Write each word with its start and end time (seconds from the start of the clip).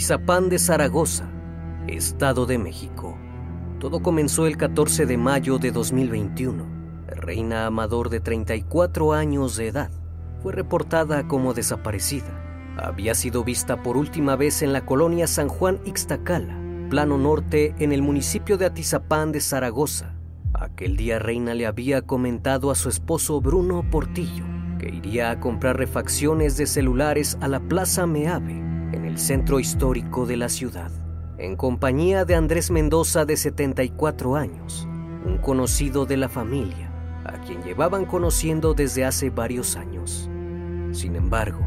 Atizapán 0.00 0.48
de 0.48 0.58
Zaragoza, 0.58 1.30
Estado 1.86 2.46
de 2.46 2.56
México. 2.56 3.18
Todo 3.78 4.00
comenzó 4.00 4.46
el 4.46 4.56
14 4.56 5.04
de 5.04 5.18
mayo 5.18 5.58
de 5.58 5.72
2021. 5.72 6.64
Reina 7.06 7.66
Amador 7.66 8.08
de 8.08 8.20
34 8.20 9.12
años 9.12 9.58
de 9.58 9.66
edad 9.68 9.90
fue 10.42 10.54
reportada 10.54 11.28
como 11.28 11.52
desaparecida. 11.52 12.72
Había 12.78 13.14
sido 13.14 13.44
vista 13.44 13.82
por 13.82 13.98
última 13.98 14.36
vez 14.36 14.62
en 14.62 14.72
la 14.72 14.86
colonia 14.86 15.26
San 15.26 15.48
Juan 15.48 15.78
Ixtacala, 15.84 16.58
plano 16.88 17.18
norte 17.18 17.74
en 17.78 17.92
el 17.92 18.00
municipio 18.00 18.56
de 18.56 18.64
Atizapán 18.64 19.32
de 19.32 19.42
Zaragoza. 19.42 20.14
Aquel 20.54 20.96
día 20.96 21.18
Reina 21.18 21.52
le 21.52 21.66
había 21.66 22.00
comentado 22.00 22.70
a 22.70 22.74
su 22.74 22.88
esposo 22.88 23.42
Bruno 23.42 23.84
Portillo 23.90 24.46
que 24.78 24.88
iría 24.88 25.30
a 25.30 25.40
comprar 25.40 25.76
refacciones 25.76 26.56
de 26.56 26.64
celulares 26.64 27.36
a 27.42 27.48
la 27.48 27.60
Plaza 27.60 28.06
Meave 28.06 28.69
en 28.92 29.04
el 29.04 29.18
centro 29.18 29.60
histórico 29.60 30.26
de 30.26 30.36
la 30.36 30.48
ciudad, 30.48 30.90
en 31.38 31.56
compañía 31.56 32.24
de 32.24 32.34
Andrés 32.34 32.70
Mendoza 32.70 33.24
de 33.24 33.36
74 33.36 34.36
años, 34.36 34.88
un 35.24 35.38
conocido 35.38 36.06
de 36.06 36.16
la 36.16 36.28
familia, 36.28 36.90
a 37.24 37.40
quien 37.40 37.62
llevaban 37.62 38.04
conociendo 38.04 38.74
desde 38.74 39.04
hace 39.04 39.30
varios 39.30 39.76
años. 39.76 40.28
Sin 40.92 41.14
embargo, 41.16 41.60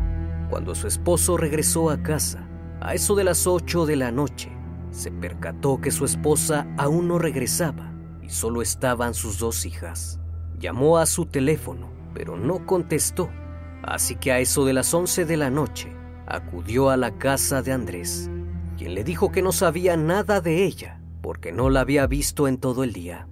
cuando 0.49 0.75
su 0.75 0.87
esposo 0.87 1.37
regresó 1.37 1.89
a 1.89 2.03
casa, 2.03 2.47
a 2.81 2.93
eso 2.93 3.15
de 3.15 3.23
las 3.23 3.47
8 3.47 3.85
de 3.85 3.95
la 3.95 4.11
noche, 4.11 4.51
se 4.91 5.09
percató 5.09 5.81
que 5.81 5.91
su 5.91 6.05
esposa 6.05 6.67
aún 6.77 7.07
no 7.07 7.17
regresaba 7.17 7.93
y 8.21 8.29
solo 8.29 8.61
estaban 8.61 9.13
sus 9.13 9.39
dos 9.39 9.65
hijas. 9.65 10.19
Llamó 10.59 10.97
a 10.97 11.05
su 11.05 11.25
teléfono, 11.25 11.89
pero 12.13 12.37
no 12.37 12.65
contestó, 12.65 13.29
así 13.81 14.15
que 14.15 14.31
a 14.31 14.39
eso 14.39 14.65
de 14.65 14.73
las 14.73 14.93
11 14.93 15.25
de 15.25 15.37
la 15.37 15.49
noche, 15.49 15.91
acudió 16.27 16.89
a 16.89 16.97
la 16.97 17.17
casa 17.17 17.61
de 17.61 17.71
Andrés, 17.71 18.29
quien 18.77 18.95
le 18.95 19.03
dijo 19.03 19.31
que 19.31 19.41
no 19.41 19.51
sabía 19.51 19.97
nada 19.97 20.41
de 20.41 20.63
ella 20.63 20.99
porque 21.21 21.53
no 21.53 21.69
la 21.69 21.79
había 21.79 22.05
visto 22.05 22.49
en 22.49 22.57
todo 22.57 22.83
el 22.83 22.91
día. 22.91 23.27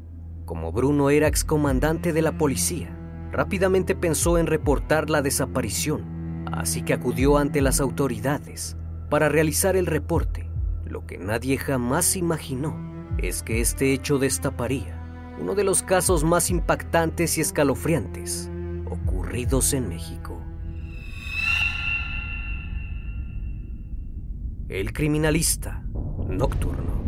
Como 0.46 0.72
Bruno 0.72 1.10
era 1.10 1.28
excomandante 1.28 2.14
de 2.14 2.22
la 2.22 2.38
policía, 2.38 2.98
rápidamente 3.32 3.96
pensó 3.96 4.38
en 4.38 4.48
reportar 4.48 5.10
la 5.10 5.22
desaparición, 5.22 6.46
así 6.52 6.84
que 6.84 6.94
acudió 6.94 7.38
ante 7.38 7.62
las 7.62 7.82
autoridades 7.82 8.78
para 9.10 9.28
realizar 9.28 9.76
el 9.76 9.88
reporte. 9.88 10.50
Lo 10.86 11.06
que 11.06 11.18
nadie 11.18 11.58
jamás 11.58 12.16
imaginó 12.16 12.76
es 13.18 13.44
que 13.44 13.60
este 13.60 13.94
hecho 13.94 14.20
destaparía 14.20 14.98
uno 15.40 15.56
de 15.56 15.64
los 15.64 15.84
casos 15.84 16.24
más 16.24 16.50
impactantes 16.50 17.38
y 17.38 17.42
escalofriantes 17.42 18.50
ocurridos 18.90 19.74
en 19.74 19.90
México. 19.90 20.31
El 24.72 24.94
criminalista 24.94 25.84
nocturno. 26.30 27.04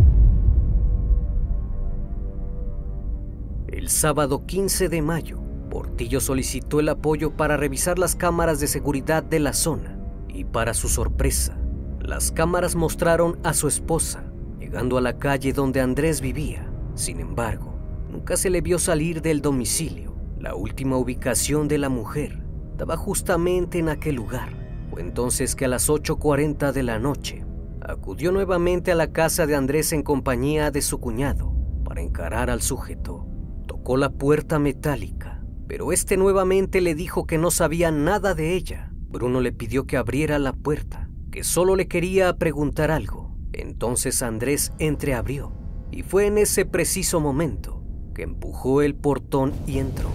El 3.70 3.88
sábado 3.88 4.46
15 4.46 4.90
de 4.90 5.02
mayo, 5.02 5.40
Portillo 5.70 6.20
solicitó 6.20 6.82
el 6.82 6.90
apoyo 6.90 7.38
para 7.38 7.56
revisar 7.56 8.00
las 8.00 8.18
cámaras 8.18 8.60
de 8.60 8.68
seguridad 8.68 9.24
de 9.24 9.40
la 9.40 9.54
zona 9.54 9.98
y 10.28 10.44
para 10.44 10.74
su 10.74 10.90
sorpresa, 10.90 11.58
las 12.02 12.34
cámaras 12.34 12.76
mostraron 12.76 13.40
a 13.46 13.54
su 13.54 13.70
esposa 13.70 14.26
llegando 14.60 14.98
a 14.98 15.02
la 15.02 15.18
calle 15.18 15.54
donde 15.54 15.80
Andrés 15.80 16.20
vivía. 16.20 16.70
Sin 16.96 17.22
embargo, 17.22 17.80
nunca 18.12 18.36
se 18.36 18.50
le 18.50 18.60
vio 18.60 18.78
salir 18.78 19.22
del 19.22 19.42
domicilio. 19.42 20.14
La 20.38 20.54
última 20.54 20.98
ubicación 20.98 21.70
de 21.70 21.78
la 21.78 21.88
mujer 21.88 22.44
estaba 22.72 22.98
justamente 22.98 23.80
en 23.80 23.88
aquel 23.88 24.16
lugar. 24.16 24.50
Fue 24.90 25.00
entonces 25.00 25.56
que 25.56 25.64
a 25.64 25.70
las 25.70 25.90
8.40 25.90 26.74
de 26.74 26.84
la 26.84 27.00
noche 27.00 27.46
acudió 27.86 28.32
nuevamente 28.32 28.92
a 28.92 28.96
la 28.96 29.12
casa 29.12 29.46
de 29.46 29.56
Andrés 29.56 29.92
en 29.92 30.04
compañía 30.04 30.72
de 30.72 30.82
su 30.82 31.00
cuñado 31.00 31.54
para 31.84 32.02
encarar 32.02 32.50
al 32.50 32.62
sujeto. 32.62 33.28
Tocó 33.68 33.98
la 33.98 34.10
puerta 34.10 34.58
metálica, 34.60 35.44
pero 35.68 35.92
este 35.92 36.18
nuevamente 36.18 36.82
le 36.82 36.96
dijo 36.96 37.26
que 37.26 37.38
no 37.38 37.52
sabía 37.52 37.92
nada 37.92 38.34
de 38.34 38.54
ella. 38.54 38.92
Bruno 39.10 39.42
le 39.42 39.52
pidió 39.52 39.86
que 39.86 39.98
abriera 39.98 40.40
la 40.40 40.54
puerta, 40.54 41.10
que 41.32 41.44
solo 41.44 41.76
le 41.76 41.88
quería 41.88 42.38
preguntar 42.38 42.90
algo. 42.90 43.38
Entonces 43.52 44.24
Andrés 44.24 44.72
entreabrió 44.80 45.54
y 45.92 46.02
fue 46.04 46.26
en 46.26 46.38
ese 46.38 46.66
preciso 46.66 47.20
momento 47.20 47.84
que 48.16 48.24
empujó 48.24 48.82
el 48.82 48.96
portón 48.96 49.54
y 49.68 49.80
entró. 49.80 50.10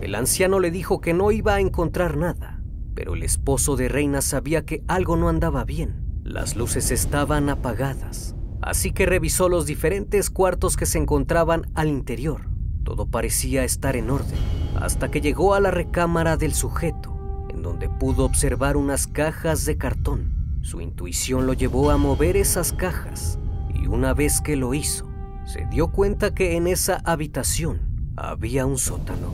El 0.00 0.14
anciano 0.14 0.58
le 0.58 0.70
dijo 0.70 1.00
que 1.00 1.12
no 1.12 1.30
iba 1.30 1.54
a 1.54 1.60
encontrar 1.60 2.16
nada, 2.16 2.62
pero 2.94 3.14
el 3.14 3.22
esposo 3.22 3.76
de 3.76 3.88
Reina 3.88 4.22
sabía 4.22 4.64
que 4.64 4.82
algo 4.88 5.16
no 5.16 5.28
andaba 5.28 5.64
bien. 5.64 6.09
Las 6.30 6.54
luces 6.54 6.92
estaban 6.92 7.48
apagadas, 7.48 8.36
así 8.62 8.92
que 8.92 9.04
revisó 9.04 9.48
los 9.48 9.66
diferentes 9.66 10.30
cuartos 10.30 10.76
que 10.76 10.86
se 10.86 10.98
encontraban 10.98 11.66
al 11.74 11.88
interior. 11.88 12.42
Todo 12.84 13.06
parecía 13.06 13.64
estar 13.64 13.96
en 13.96 14.10
orden, 14.10 14.38
hasta 14.80 15.10
que 15.10 15.20
llegó 15.20 15.54
a 15.54 15.60
la 15.60 15.72
recámara 15.72 16.36
del 16.36 16.54
sujeto, 16.54 17.12
en 17.48 17.62
donde 17.62 17.88
pudo 17.88 18.24
observar 18.24 18.76
unas 18.76 19.08
cajas 19.08 19.64
de 19.64 19.76
cartón. 19.76 20.60
Su 20.62 20.80
intuición 20.80 21.48
lo 21.48 21.52
llevó 21.52 21.90
a 21.90 21.96
mover 21.96 22.36
esas 22.36 22.72
cajas, 22.72 23.40
y 23.74 23.88
una 23.88 24.14
vez 24.14 24.40
que 24.40 24.54
lo 24.54 24.72
hizo, 24.72 25.10
se 25.46 25.66
dio 25.66 25.88
cuenta 25.88 26.32
que 26.32 26.56
en 26.56 26.68
esa 26.68 27.02
habitación 27.04 28.12
había 28.14 28.66
un 28.66 28.78
sótano. 28.78 29.32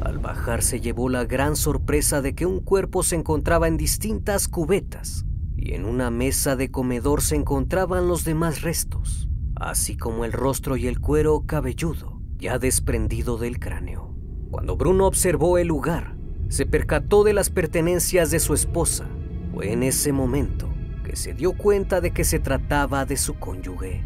Al 0.00 0.18
bajar 0.18 0.62
se 0.62 0.80
llevó 0.80 1.10
la 1.10 1.26
gran 1.26 1.56
sorpresa 1.56 2.22
de 2.22 2.34
que 2.34 2.46
un 2.46 2.60
cuerpo 2.60 3.02
se 3.02 3.16
encontraba 3.16 3.68
en 3.68 3.76
distintas 3.76 4.48
cubetas 4.48 5.26
en 5.74 5.84
una 5.84 6.10
mesa 6.10 6.56
de 6.56 6.70
comedor 6.70 7.22
se 7.22 7.36
encontraban 7.36 8.08
los 8.08 8.24
demás 8.24 8.62
restos, 8.62 9.28
así 9.56 9.96
como 9.96 10.24
el 10.24 10.32
rostro 10.32 10.76
y 10.76 10.86
el 10.86 11.00
cuero 11.00 11.44
cabelludo 11.46 12.18
ya 12.38 12.58
desprendido 12.58 13.36
del 13.36 13.58
cráneo. 13.58 14.14
Cuando 14.50 14.76
Bruno 14.76 15.06
observó 15.06 15.58
el 15.58 15.68
lugar, 15.68 16.16
se 16.48 16.64
percató 16.64 17.24
de 17.24 17.34
las 17.34 17.50
pertenencias 17.50 18.30
de 18.30 18.38
su 18.38 18.54
esposa. 18.54 19.06
Fue 19.52 19.72
en 19.72 19.82
ese 19.82 20.12
momento 20.12 20.68
que 21.04 21.16
se 21.16 21.34
dio 21.34 21.52
cuenta 21.52 22.00
de 22.00 22.12
que 22.12 22.24
se 22.24 22.38
trataba 22.38 23.04
de 23.04 23.16
su 23.16 23.34
cónyuge. 23.34 24.04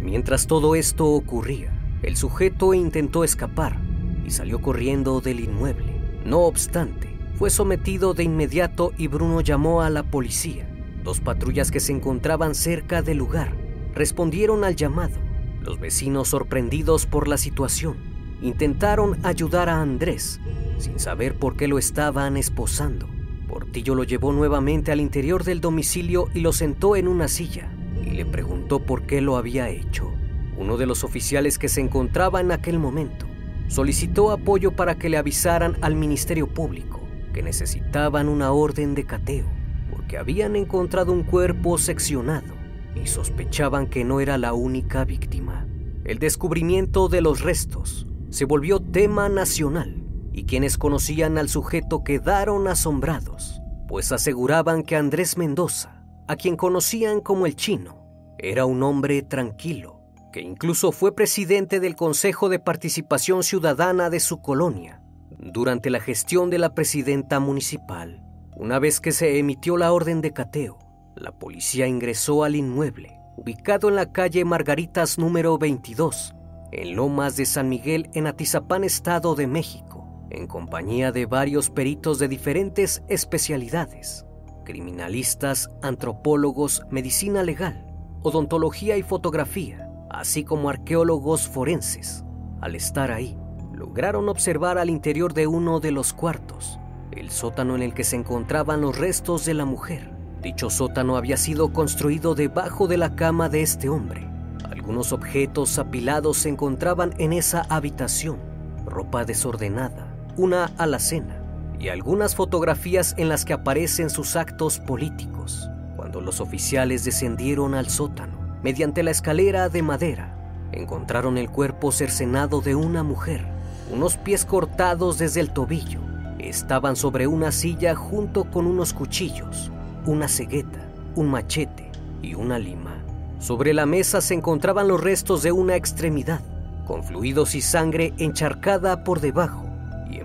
Mientras 0.00 0.46
todo 0.46 0.74
esto 0.74 1.06
ocurría, 1.06 1.72
el 2.02 2.16
sujeto 2.16 2.74
intentó 2.74 3.24
escapar 3.24 3.80
y 4.24 4.30
salió 4.30 4.60
corriendo 4.60 5.20
del 5.20 5.40
inmueble. 5.40 6.00
No 6.24 6.40
obstante, 6.40 7.13
fue 7.36 7.50
sometido 7.50 8.14
de 8.14 8.22
inmediato 8.22 8.92
y 8.96 9.08
Bruno 9.08 9.40
llamó 9.40 9.82
a 9.82 9.90
la 9.90 10.04
policía. 10.04 10.68
Dos 11.02 11.20
patrullas 11.20 11.70
que 11.70 11.80
se 11.80 11.92
encontraban 11.92 12.54
cerca 12.54 13.02
del 13.02 13.18
lugar 13.18 13.56
respondieron 13.92 14.64
al 14.64 14.76
llamado. 14.76 15.18
Los 15.60 15.80
vecinos, 15.80 16.28
sorprendidos 16.28 17.06
por 17.06 17.26
la 17.26 17.36
situación, 17.36 17.96
intentaron 18.40 19.18
ayudar 19.24 19.68
a 19.68 19.80
Andrés, 19.80 20.40
sin 20.78 20.98
saber 21.00 21.34
por 21.34 21.56
qué 21.56 21.66
lo 21.66 21.78
estaban 21.78 22.36
esposando. 22.36 23.08
Portillo 23.48 23.94
lo 23.94 24.04
llevó 24.04 24.32
nuevamente 24.32 24.92
al 24.92 25.00
interior 25.00 25.42
del 25.44 25.60
domicilio 25.60 26.28
y 26.34 26.40
lo 26.40 26.52
sentó 26.52 26.96
en 26.96 27.08
una 27.08 27.28
silla 27.28 27.70
y 28.04 28.10
le 28.10 28.26
preguntó 28.26 28.80
por 28.80 29.06
qué 29.06 29.20
lo 29.20 29.36
había 29.36 29.68
hecho. 29.68 30.12
Uno 30.56 30.76
de 30.76 30.86
los 30.86 31.02
oficiales 31.02 31.58
que 31.58 31.68
se 31.68 31.80
encontraba 31.80 32.40
en 32.40 32.52
aquel 32.52 32.78
momento 32.78 33.26
solicitó 33.66 34.30
apoyo 34.30 34.70
para 34.72 34.96
que 34.98 35.08
le 35.08 35.16
avisaran 35.16 35.76
al 35.80 35.96
Ministerio 35.96 36.46
Público 36.46 37.03
que 37.34 37.42
necesitaban 37.42 38.30
una 38.30 38.52
orden 38.52 38.94
de 38.94 39.04
cateo 39.04 39.44
porque 39.90 40.16
habían 40.16 40.56
encontrado 40.56 41.12
un 41.12 41.24
cuerpo 41.24 41.76
seccionado 41.76 42.54
y 42.94 43.06
sospechaban 43.06 43.88
que 43.88 44.04
no 44.04 44.20
era 44.20 44.38
la 44.38 44.54
única 44.54 45.04
víctima. 45.04 45.66
El 46.04 46.18
descubrimiento 46.18 47.08
de 47.08 47.20
los 47.20 47.42
restos 47.42 48.06
se 48.30 48.46
volvió 48.46 48.80
tema 48.80 49.28
nacional 49.28 50.02
y 50.32 50.44
quienes 50.44 50.78
conocían 50.78 51.36
al 51.36 51.48
sujeto 51.48 52.02
quedaron 52.02 52.66
asombrados, 52.68 53.60
pues 53.88 54.12
aseguraban 54.12 54.82
que 54.82 54.96
Andrés 54.96 55.36
Mendoza 55.36 56.02
a 56.26 56.36
quien 56.36 56.56
conocían 56.56 57.20
como 57.20 57.44
el 57.44 57.54
chino. 57.54 58.02
Era 58.38 58.64
un 58.64 58.82
hombre 58.82 59.22
tranquilo, 59.22 60.00
que 60.32 60.40
incluso 60.40 60.90
fue 60.90 61.14
presidente 61.14 61.80
del 61.80 61.96
Consejo 61.96 62.48
de 62.48 62.58
Participación 62.58 63.42
Ciudadana 63.42 64.08
de 64.08 64.20
su 64.20 64.40
colonia 64.40 65.03
durante 65.38 65.90
la 65.90 66.00
gestión 66.00 66.50
de 66.50 66.58
la 66.58 66.74
presidenta 66.74 67.40
municipal. 67.40 68.22
Una 68.56 68.78
vez 68.78 69.00
que 69.00 69.12
se 69.12 69.38
emitió 69.38 69.76
la 69.76 69.92
orden 69.92 70.20
de 70.20 70.32
cateo, 70.32 70.78
la 71.16 71.32
policía 71.32 71.86
ingresó 71.86 72.44
al 72.44 72.56
inmueble, 72.56 73.18
ubicado 73.36 73.88
en 73.88 73.96
la 73.96 74.12
calle 74.12 74.44
Margaritas 74.44 75.18
número 75.18 75.58
22, 75.58 76.34
en 76.72 76.96
Lomas 76.96 77.36
de 77.36 77.46
San 77.46 77.68
Miguel, 77.68 78.08
en 78.14 78.26
Atizapán, 78.26 78.84
Estado 78.84 79.34
de 79.34 79.46
México, 79.46 80.26
en 80.30 80.46
compañía 80.46 81.12
de 81.12 81.26
varios 81.26 81.70
peritos 81.70 82.18
de 82.18 82.28
diferentes 82.28 83.02
especialidades 83.08 84.24
criminalistas, 84.64 85.70
antropólogos, 85.82 86.82
medicina 86.90 87.42
legal, 87.42 87.86
odontología 88.22 88.96
y 88.96 89.02
fotografía, 89.02 89.88
así 90.10 90.42
como 90.42 90.68
arqueólogos 90.68 91.46
forenses. 91.46 92.24
Al 92.60 92.74
estar 92.74 93.12
ahí, 93.12 93.38
lograron 93.84 94.30
observar 94.30 94.78
al 94.78 94.88
interior 94.88 95.34
de 95.34 95.46
uno 95.46 95.78
de 95.78 95.90
los 95.90 96.14
cuartos, 96.14 96.78
el 97.12 97.30
sótano 97.30 97.76
en 97.76 97.82
el 97.82 97.92
que 97.92 98.02
se 98.02 98.16
encontraban 98.16 98.80
los 98.80 98.96
restos 98.96 99.44
de 99.44 99.52
la 99.52 99.66
mujer. 99.66 100.10
Dicho 100.40 100.70
sótano 100.70 101.18
había 101.18 101.36
sido 101.36 101.70
construido 101.70 102.34
debajo 102.34 102.88
de 102.88 102.96
la 102.96 103.14
cama 103.14 103.50
de 103.50 103.60
este 103.60 103.90
hombre. 103.90 104.26
Algunos 104.70 105.12
objetos 105.12 105.78
apilados 105.78 106.38
se 106.38 106.48
encontraban 106.48 107.12
en 107.18 107.34
esa 107.34 107.66
habitación, 107.68 108.38
ropa 108.86 109.26
desordenada, 109.26 110.06
una 110.38 110.72
alacena, 110.78 111.42
y 111.78 111.90
algunas 111.90 112.34
fotografías 112.34 113.14
en 113.18 113.28
las 113.28 113.44
que 113.44 113.52
aparecen 113.52 114.08
sus 114.08 114.34
actos 114.34 114.78
políticos. 114.78 115.68
Cuando 115.94 116.22
los 116.22 116.40
oficiales 116.40 117.04
descendieron 117.04 117.74
al 117.74 117.90
sótano, 117.90 118.38
mediante 118.62 119.02
la 119.02 119.10
escalera 119.10 119.68
de 119.68 119.82
madera, 119.82 120.34
encontraron 120.72 121.36
el 121.36 121.50
cuerpo 121.50 121.92
cercenado 121.92 122.62
de 122.62 122.74
una 122.74 123.02
mujer. 123.02 123.53
Unos 123.94 124.16
pies 124.16 124.44
cortados 124.44 125.18
desde 125.18 125.40
el 125.40 125.50
tobillo 125.50 126.00
estaban 126.38 126.96
sobre 126.96 127.26
una 127.26 127.52
silla 127.52 127.94
junto 127.94 128.44
con 128.44 128.66
unos 128.66 128.92
cuchillos, 128.92 129.70
una 130.04 130.28
cegueta, 130.28 130.80
un 131.14 131.28
machete 131.28 131.90
y 132.20 132.34
una 132.34 132.58
lima. 132.58 132.96
Sobre 133.38 133.72
la 133.72 133.86
mesa 133.86 134.20
se 134.20 134.34
encontraban 134.34 134.88
los 134.88 135.00
restos 135.00 135.42
de 135.42 135.52
una 135.52 135.76
extremidad, 135.76 136.40
con 136.86 137.04
fluidos 137.04 137.54
y 137.54 137.60
sangre 137.60 138.12
encharcada 138.18 139.04
por 139.04 139.20
debajo 139.20 139.64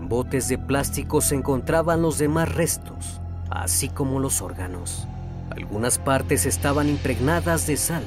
botes 0.10 0.48
de 0.48 0.58
plástico 0.58 1.22
se 1.22 1.36
encontraban 1.36 2.02
los 2.02 2.18
demás 2.18 2.54
restos, 2.54 3.22
así 3.52 3.90
como 3.90 4.20
los 4.20 4.42
órganos. 4.42 5.08
Algunas 5.52 6.00
partes 6.00 6.48
estaban 6.48 6.90
impregnadas 6.90 7.68
de 7.68 7.78
sal 7.78 8.04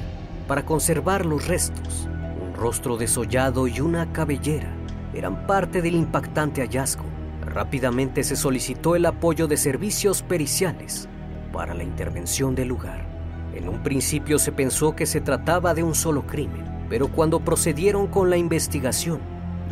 para 0.48 0.66
conservar 0.66 1.24
los 1.24 1.46
restos. 1.46 2.08
Un 2.44 2.54
rostro 2.54 2.96
desollado 2.96 3.68
y 3.68 3.80
una 3.80 4.12
cabellera 4.12 4.81
eran 5.14 5.46
parte 5.46 5.82
del 5.82 5.94
impactante 5.94 6.62
hallazgo. 6.62 7.04
Rápidamente 7.44 8.24
se 8.24 8.36
solicitó 8.36 8.96
el 8.96 9.06
apoyo 9.06 9.46
de 9.46 9.56
servicios 9.56 10.22
periciales 10.22 11.08
para 11.52 11.74
la 11.74 11.82
intervención 11.82 12.54
del 12.54 12.68
lugar. 12.68 13.06
En 13.54 13.68
un 13.68 13.82
principio 13.82 14.38
se 14.38 14.52
pensó 14.52 14.96
que 14.96 15.06
se 15.06 15.20
trataba 15.20 15.74
de 15.74 15.82
un 15.82 15.94
solo 15.94 16.26
crimen, 16.26 16.64
pero 16.88 17.08
cuando 17.08 17.40
procedieron 17.40 18.06
con 18.06 18.30
la 18.30 18.36
investigación, 18.36 19.20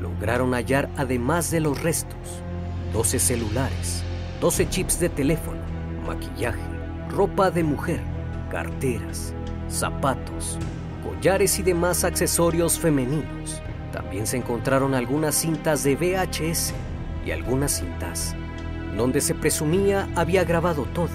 lograron 0.01 0.53
hallar, 0.53 0.91
además 0.97 1.51
de 1.51 1.61
los 1.61 1.83
restos, 1.83 2.43
12 2.93 3.19
celulares, 3.19 4.03
12 4.41 4.69
chips 4.69 5.01
de 5.01 5.09
teléfono, 5.09 5.61
maquillaje, 6.07 6.61
ropa 7.09 7.51
de 7.51 7.65
mujer, 7.65 8.01
carteras, 8.51 9.33
zapatos, 9.69 10.59
collares 11.03 11.59
y 11.59 11.63
demás 11.63 12.05
accesorios 12.05 12.79
femeninos. 12.79 13.63
También 14.11 14.27
se 14.27 14.39
encontraron 14.39 14.95
algunas 14.95 15.37
cintas 15.37 15.85
de 15.85 15.95
VHS 15.95 16.75
y 17.25 17.31
algunas 17.31 17.79
cintas 17.79 18.35
donde 18.97 19.21
se 19.21 19.37
presumía 19.37 20.09
había 20.17 20.43
grabado 20.43 20.83
todo. 20.93 21.11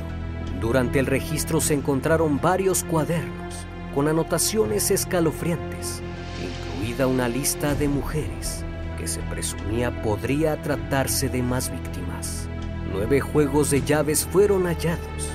Durante 0.61 0.99
el 0.99 1.05
registro 1.05 1.59
se 1.59 1.73
encontraron 1.73 2.39
varios 2.39 2.85
cuadernos 2.85 3.53
con 3.93 4.07
anotaciones 4.07 4.91
escalofriantes, 4.91 6.01
incluida 6.41 7.05
una 7.07 7.27
lista 7.27 7.75
de 7.75 7.89
mujeres 7.89 8.65
se 9.07 9.21
presumía 9.21 10.01
podría 10.01 10.61
tratarse 10.61 11.29
de 11.29 11.41
más 11.41 11.71
víctimas. 11.71 12.47
Nueve 12.91 13.19
juegos 13.19 13.71
de 13.71 13.81
llaves 13.81 14.25
fueron 14.25 14.65
hallados, 14.65 15.29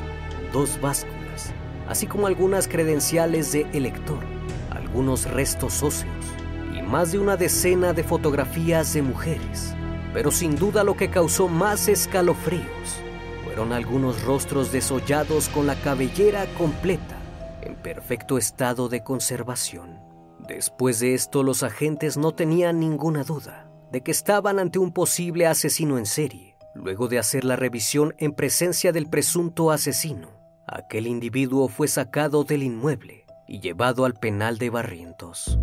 dos 0.52 0.80
básculas, 0.80 1.52
así 1.88 2.06
como 2.06 2.26
algunas 2.26 2.68
credenciales 2.68 3.52
de 3.52 3.66
elector, 3.72 4.20
algunos 4.70 5.30
restos 5.30 5.82
óseos 5.82 6.39
más 6.90 7.12
de 7.12 7.20
una 7.20 7.36
decena 7.36 7.92
de 7.92 8.02
fotografías 8.02 8.92
de 8.94 9.02
mujeres. 9.02 9.74
Pero 10.12 10.32
sin 10.32 10.56
duda 10.56 10.82
lo 10.82 10.96
que 10.96 11.08
causó 11.08 11.46
más 11.46 11.86
escalofríos 11.88 13.00
fueron 13.44 13.72
algunos 13.72 14.24
rostros 14.24 14.72
desollados 14.72 15.48
con 15.48 15.66
la 15.66 15.76
cabellera 15.76 16.46
completa, 16.58 17.16
en 17.62 17.76
perfecto 17.76 18.38
estado 18.38 18.88
de 18.88 19.04
conservación. 19.04 20.00
Después 20.48 20.98
de 20.98 21.14
esto, 21.14 21.44
los 21.44 21.62
agentes 21.62 22.16
no 22.16 22.32
tenían 22.32 22.80
ninguna 22.80 23.22
duda 23.22 23.70
de 23.92 24.02
que 24.02 24.10
estaban 24.10 24.58
ante 24.58 24.78
un 24.78 24.92
posible 24.92 25.46
asesino 25.46 25.98
en 25.98 26.06
serie. 26.06 26.56
Luego 26.74 27.08
de 27.08 27.18
hacer 27.18 27.44
la 27.44 27.56
revisión 27.56 28.14
en 28.18 28.32
presencia 28.32 28.92
del 28.92 29.08
presunto 29.08 29.70
asesino, 29.70 30.28
aquel 30.66 31.06
individuo 31.06 31.68
fue 31.68 31.88
sacado 31.88 32.44
del 32.44 32.62
inmueble 32.62 33.26
y 33.48 33.60
llevado 33.60 34.04
al 34.04 34.14
penal 34.14 34.58
de 34.58 34.70
Barrientos. 34.70 35.58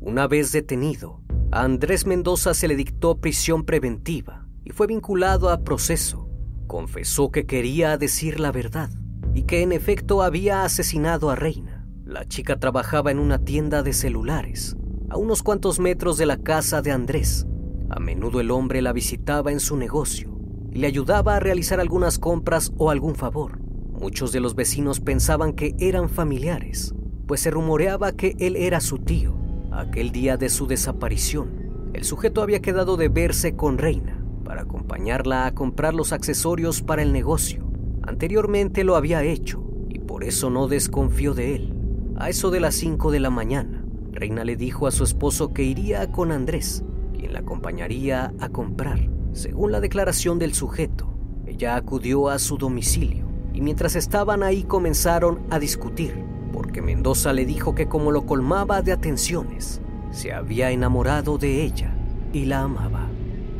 Una 0.00 0.26
vez 0.28 0.52
detenido, 0.52 1.22
a 1.50 1.62
Andrés 1.62 2.06
Mendoza 2.06 2.54
se 2.54 2.68
le 2.68 2.76
dictó 2.76 3.18
prisión 3.18 3.64
preventiva 3.64 4.46
y 4.64 4.70
fue 4.70 4.86
vinculado 4.86 5.48
a 5.48 5.64
proceso. 5.64 6.28
Confesó 6.66 7.30
que 7.30 7.46
quería 7.46 7.96
decir 7.96 8.38
la 8.38 8.52
verdad 8.52 8.90
y 9.34 9.42
que 9.42 9.62
en 9.62 9.72
efecto 9.72 10.22
había 10.22 10.64
asesinado 10.64 11.30
a 11.30 11.36
Reina. 11.36 11.86
La 12.04 12.26
chica 12.26 12.58
trabajaba 12.58 13.10
en 13.10 13.18
una 13.18 13.38
tienda 13.38 13.82
de 13.82 13.92
celulares, 13.92 14.76
a 15.08 15.16
unos 15.16 15.42
cuantos 15.42 15.80
metros 15.80 16.18
de 16.18 16.26
la 16.26 16.36
casa 16.36 16.82
de 16.82 16.92
Andrés. 16.92 17.46
A 17.88 17.98
menudo 17.98 18.40
el 18.40 18.50
hombre 18.50 18.82
la 18.82 18.92
visitaba 18.92 19.50
en 19.50 19.60
su 19.60 19.76
negocio 19.76 20.38
y 20.72 20.78
le 20.78 20.88
ayudaba 20.88 21.36
a 21.36 21.40
realizar 21.40 21.80
algunas 21.80 22.18
compras 22.18 22.72
o 22.76 22.90
algún 22.90 23.14
favor. 23.14 23.60
Muchos 23.92 24.30
de 24.32 24.40
los 24.40 24.54
vecinos 24.54 25.00
pensaban 25.00 25.54
que 25.54 25.74
eran 25.78 26.08
familiares, 26.10 26.94
pues 27.26 27.40
se 27.40 27.50
rumoreaba 27.50 28.12
que 28.12 28.36
él 28.38 28.56
era 28.56 28.80
su 28.80 28.98
tío. 28.98 29.45
Aquel 29.76 30.10
día 30.10 30.38
de 30.38 30.48
su 30.48 30.66
desaparición, 30.66 31.90
el 31.92 32.04
sujeto 32.04 32.40
había 32.40 32.62
quedado 32.62 32.96
de 32.96 33.10
verse 33.10 33.56
con 33.56 33.76
Reina 33.76 34.18
para 34.42 34.62
acompañarla 34.62 35.44
a 35.44 35.54
comprar 35.54 35.92
los 35.92 36.14
accesorios 36.14 36.80
para 36.80 37.02
el 37.02 37.12
negocio. 37.12 37.70
Anteriormente 38.02 38.84
lo 38.84 38.96
había 38.96 39.22
hecho 39.22 39.62
y 39.90 39.98
por 39.98 40.24
eso 40.24 40.48
no 40.48 40.66
desconfió 40.66 41.34
de 41.34 41.56
él. 41.56 41.74
A 42.16 42.30
eso 42.30 42.50
de 42.50 42.60
las 42.60 42.74
5 42.76 43.10
de 43.10 43.20
la 43.20 43.28
mañana, 43.28 43.84
Reina 44.12 44.46
le 44.46 44.56
dijo 44.56 44.86
a 44.86 44.92
su 44.92 45.04
esposo 45.04 45.52
que 45.52 45.64
iría 45.64 46.10
con 46.10 46.32
Andrés, 46.32 46.82
quien 47.12 47.34
la 47.34 47.40
acompañaría 47.40 48.32
a 48.40 48.48
comprar. 48.48 49.10
Según 49.34 49.72
la 49.72 49.80
declaración 49.80 50.38
del 50.38 50.54
sujeto, 50.54 51.12
ella 51.44 51.76
acudió 51.76 52.30
a 52.30 52.38
su 52.38 52.56
domicilio 52.56 53.26
y 53.52 53.60
mientras 53.60 53.94
estaban 53.94 54.42
ahí 54.42 54.64
comenzaron 54.64 55.46
a 55.50 55.58
discutir, 55.58 56.24
porque 56.56 56.80
Mendoza 56.80 57.34
le 57.34 57.44
dijo 57.44 57.74
que 57.74 57.86
como 57.86 58.10
lo 58.10 58.24
colmaba 58.24 58.80
de 58.80 58.90
atenciones, 58.90 59.82
se 60.10 60.32
había 60.32 60.70
enamorado 60.70 61.36
de 61.36 61.62
ella 61.62 61.94
y 62.32 62.46
la 62.46 62.62
amaba. 62.62 63.10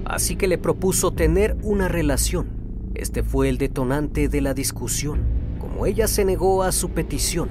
Así 0.07 0.37
que 0.37 0.49
le 0.49 0.57
propuso 0.57 1.11
tener 1.11 1.59
una 1.63 1.89
relación. 1.89 2.49
Este 2.95 3.23
fue 3.23 3.51
el 3.51 3.59
detonante 3.59 4.31
de 4.31 4.41
la 4.41 4.55
discusión. 4.55 5.21
Como 5.59 5.85
ella 5.85 6.09
se 6.09 6.25
negó 6.25 6.63
a 6.63 6.73
su 6.73 6.89
petición, 6.89 7.51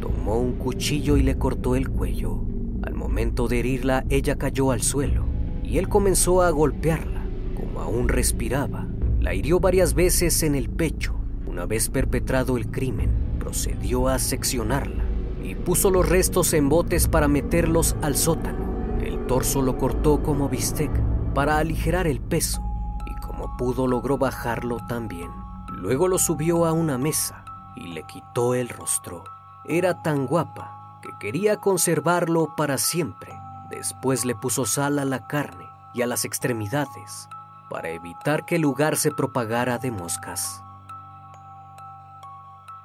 tomó 0.00 0.38
un 0.38 0.52
cuchillo 0.52 1.16
y 1.16 1.24
le 1.24 1.38
cortó 1.38 1.74
el 1.74 1.88
cuello. 1.88 2.38
Al 2.84 2.94
momento 2.94 3.48
de 3.48 3.58
herirla, 3.58 4.04
ella 4.10 4.36
cayó 4.36 4.70
al 4.70 4.82
suelo 4.82 5.24
y 5.64 5.78
él 5.78 5.88
comenzó 5.88 6.40
a 6.42 6.50
golpearla. 6.50 7.26
Como 7.56 7.80
aún 7.80 8.08
respiraba, 8.08 8.86
la 9.20 9.34
hirió 9.34 9.58
varias 9.58 9.94
veces 9.94 10.44
en 10.44 10.54
el 10.54 10.70
pecho. 10.70 11.16
Una 11.48 11.66
vez 11.66 11.88
perpetrado 11.88 12.56
el 12.56 12.70
crimen, 12.70 13.10
procedió 13.44 14.08
a 14.08 14.18
seccionarla 14.18 15.04
y 15.42 15.54
puso 15.54 15.90
los 15.90 16.08
restos 16.08 16.54
en 16.54 16.70
botes 16.70 17.08
para 17.08 17.28
meterlos 17.28 17.94
al 18.00 18.16
sótano. 18.16 18.98
El 19.02 19.26
torso 19.26 19.60
lo 19.60 19.76
cortó 19.76 20.22
como 20.22 20.48
bistec 20.48 20.90
para 21.34 21.58
aligerar 21.58 22.06
el 22.06 22.22
peso 22.22 22.62
y 23.04 23.14
como 23.20 23.54
pudo 23.58 23.86
logró 23.86 24.16
bajarlo 24.16 24.78
también. 24.88 25.30
Luego 25.68 26.08
lo 26.08 26.18
subió 26.18 26.64
a 26.64 26.72
una 26.72 26.96
mesa 26.96 27.44
y 27.76 27.88
le 27.88 28.04
quitó 28.04 28.54
el 28.54 28.70
rostro. 28.70 29.24
Era 29.66 30.00
tan 30.02 30.26
guapa 30.26 30.98
que 31.02 31.10
quería 31.20 31.58
conservarlo 31.58 32.56
para 32.56 32.78
siempre. 32.78 33.34
Después 33.68 34.24
le 34.24 34.34
puso 34.34 34.64
sal 34.64 34.98
a 34.98 35.04
la 35.04 35.26
carne 35.26 35.68
y 35.92 36.00
a 36.00 36.06
las 36.06 36.24
extremidades 36.24 37.28
para 37.68 37.90
evitar 37.90 38.46
que 38.46 38.56
el 38.56 38.62
lugar 38.62 38.96
se 38.96 39.10
propagara 39.10 39.76
de 39.76 39.90
moscas. 39.90 40.63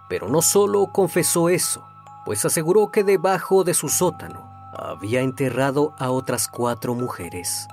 Pero 0.09 0.27
no 0.27 0.41
solo 0.41 0.87
confesó 0.87 1.49
eso, 1.49 1.87
pues 2.25 2.43
aseguró 2.43 2.91
que 2.91 3.03
debajo 3.03 3.63
de 3.63 3.73
su 3.73 3.87
sótano 3.87 4.49
había 4.73 5.21
enterrado 5.21 5.93
a 5.97 6.11
otras 6.11 6.47
cuatro 6.47 6.95
mujeres. 6.95 7.67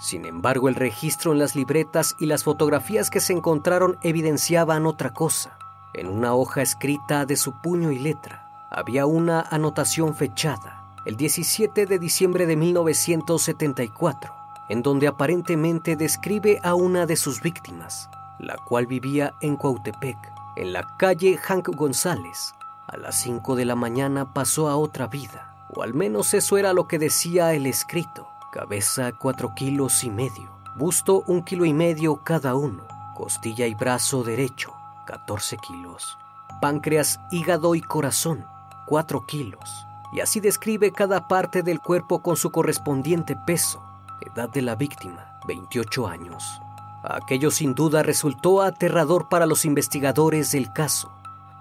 Sin 0.00 0.24
embargo, 0.24 0.68
el 0.68 0.74
registro 0.74 1.32
en 1.32 1.38
las 1.38 1.56
libretas 1.56 2.14
y 2.18 2.26
las 2.26 2.44
fotografías 2.44 3.10
que 3.10 3.20
se 3.20 3.32
encontraron 3.32 3.98
evidenciaban 4.02 4.86
otra 4.86 5.12
cosa. 5.12 5.58
En 5.94 6.08
una 6.08 6.34
hoja 6.34 6.62
escrita 6.62 7.24
de 7.24 7.36
su 7.36 7.52
puño 7.60 7.90
y 7.90 7.98
letra 7.98 8.44
había 8.70 9.06
una 9.06 9.40
anotación 9.40 10.14
fechada, 10.14 10.84
el 11.06 11.16
17 11.16 11.86
de 11.86 11.98
diciembre 11.98 12.46
de 12.46 12.56
1974, 12.56 14.34
en 14.68 14.82
donde 14.82 15.06
aparentemente 15.06 15.94
describe 15.96 16.58
a 16.64 16.74
una 16.74 17.06
de 17.06 17.16
sus 17.16 17.40
víctimas, 17.40 18.10
la 18.40 18.56
cual 18.56 18.86
vivía 18.86 19.34
en 19.40 19.56
Cuautepec, 19.56 20.33
en 20.56 20.72
la 20.72 20.96
calle 20.96 21.36
Hank 21.36 21.68
González. 21.74 22.54
A 22.86 22.96
las 22.96 23.20
5 23.20 23.56
de 23.56 23.64
la 23.64 23.74
mañana 23.74 24.32
pasó 24.32 24.68
a 24.68 24.76
otra 24.76 25.06
vida, 25.06 25.54
o 25.74 25.82
al 25.82 25.94
menos 25.94 26.34
eso 26.34 26.58
era 26.58 26.72
lo 26.72 26.86
que 26.86 26.98
decía 26.98 27.52
el 27.54 27.66
escrito. 27.66 28.28
Cabeza 28.52 29.12
4 29.12 29.54
kilos 29.54 30.04
y 30.04 30.10
medio, 30.10 30.50
busto 30.76 31.24
un 31.26 31.42
kilo 31.42 31.64
y 31.64 31.72
medio 31.72 32.22
cada 32.22 32.54
uno, 32.54 32.86
costilla 33.16 33.66
y 33.66 33.74
brazo 33.74 34.22
derecho 34.22 34.72
14 35.06 35.56
kilos, 35.58 36.18
páncreas, 36.60 37.20
hígado 37.30 37.74
y 37.74 37.80
corazón 37.80 38.46
4 38.86 39.26
kilos, 39.26 39.86
y 40.12 40.20
así 40.20 40.40
describe 40.40 40.92
cada 40.92 41.26
parte 41.26 41.62
del 41.62 41.80
cuerpo 41.80 42.22
con 42.22 42.36
su 42.36 42.50
correspondiente 42.50 43.36
peso. 43.46 43.82
Edad 44.20 44.48
de 44.50 44.62
la 44.62 44.74
víctima, 44.74 45.38
28 45.46 46.06
años. 46.06 46.60
Aquello 47.06 47.50
sin 47.50 47.74
duda 47.74 48.02
resultó 48.02 48.62
aterrador 48.62 49.28
para 49.28 49.44
los 49.44 49.66
investigadores 49.66 50.52
del 50.52 50.72
caso, 50.72 51.12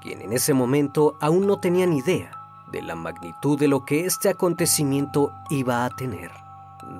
quien 0.01 0.21
en 0.21 0.31
ese 0.31 0.53
momento 0.53 1.17
aún 1.19 1.47
no 1.47 1.57
tenían 1.57 1.91
idea 1.91 2.31
de 2.71 2.81
la 2.81 2.95
magnitud 2.95 3.59
de 3.59 3.67
lo 3.67 3.83
que 3.83 4.05
este 4.05 4.29
acontecimiento 4.29 5.33
iba 5.49 5.83
a 5.83 5.89
tener. 5.89 6.31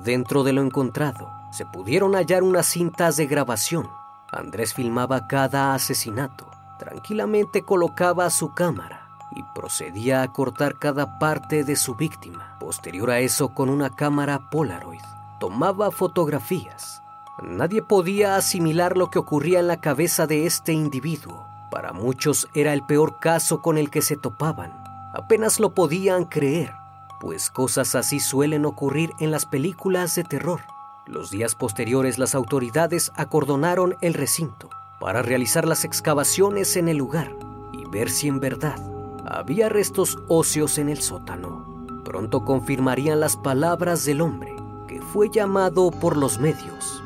Dentro 0.04 0.44
de 0.44 0.52
lo 0.52 0.62
encontrado, 0.62 1.30
se 1.52 1.64
pudieron 1.64 2.14
hallar 2.14 2.42
unas 2.42 2.66
cintas 2.66 3.16
de 3.16 3.26
grabación. 3.26 3.88
Andrés 4.30 4.74
filmaba 4.74 5.26
cada 5.26 5.72
asesinato, 5.72 6.46
tranquilamente 6.78 7.62
colocaba 7.62 8.28
su 8.28 8.52
cámara 8.52 9.08
y 9.34 9.42
procedía 9.54 10.22
a 10.22 10.32
cortar 10.32 10.78
cada 10.78 11.18
parte 11.18 11.64
de 11.64 11.76
su 11.76 11.94
víctima. 11.94 12.56
Posterior 12.60 13.10
a 13.10 13.20
eso, 13.20 13.54
con 13.54 13.70
una 13.70 13.90
cámara 13.90 14.50
Polaroid, 14.50 15.00
tomaba 15.40 15.90
fotografías. 15.90 17.03
Nadie 17.42 17.82
podía 17.82 18.36
asimilar 18.36 18.96
lo 18.96 19.10
que 19.10 19.18
ocurría 19.18 19.58
en 19.58 19.66
la 19.66 19.80
cabeza 19.80 20.26
de 20.26 20.46
este 20.46 20.72
individuo. 20.72 21.46
Para 21.70 21.92
muchos 21.92 22.48
era 22.54 22.72
el 22.72 22.86
peor 22.86 23.18
caso 23.18 23.60
con 23.60 23.76
el 23.76 23.90
que 23.90 24.02
se 24.02 24.16
topaban. 24.16 24.72
Apenas 25.12 25.58
lo 25.58 25.74
podían 25.74 26.26
creer, 26.26 26.72
pues 27.20 27.50
cosas 27.50 27.96
así 27.96 28.20
suelen 28.20 28.64
ocurrir 28.64 29.12
en 29.18 29.32
las 29.32 29.46
películas 29.46 30.14
de 30.14 30.22
terror. 30.22 30.60
Los 31.06 31.30
días 31.32 31.56
posteriores 31.56 32.18
las 32.18 32.36
autoridades 32.36 33.12
acordonaron 33.16 33.96
el 34.00 34.14
recinto 34.14 34.70
para 35.00 35.20
realizar 35.20 35.66
las 35.66 35.84
excavaciones 35.84 36.76
en 36.76 36.88
el 36.88 36.98
lugar 36.98 37.36
y 37.72 37.84
ver 37.90 38.10
si 38.10 38.28
en 38.28 38.38
verdad 38.38 38.78
había 39.26 39.68
restos 39.68 40.18
óseos 40.28 40.78
en 40.78 40.88
el 40.88 41.02
sótano. 41.02 41.66
Pronto 42.04 42.44
confirmarían 42.44 43.18
las 43.18 43.36
palabras 43.36 44.04
del 44.04 44.20
hombre 44.20 44.54
que 44.86 45.02
fue 45.02 45.30
llamado 45.30 45.90
por 45.90 46.16
los 46.16 46.38
medios 46.38 47.03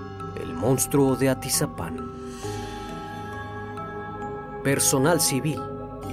monstruo 0.58 1.16
de 1.16 1.28
Atizapán. 1.28 2.12
Personal 4.64 5.20
civil 5.20 5.60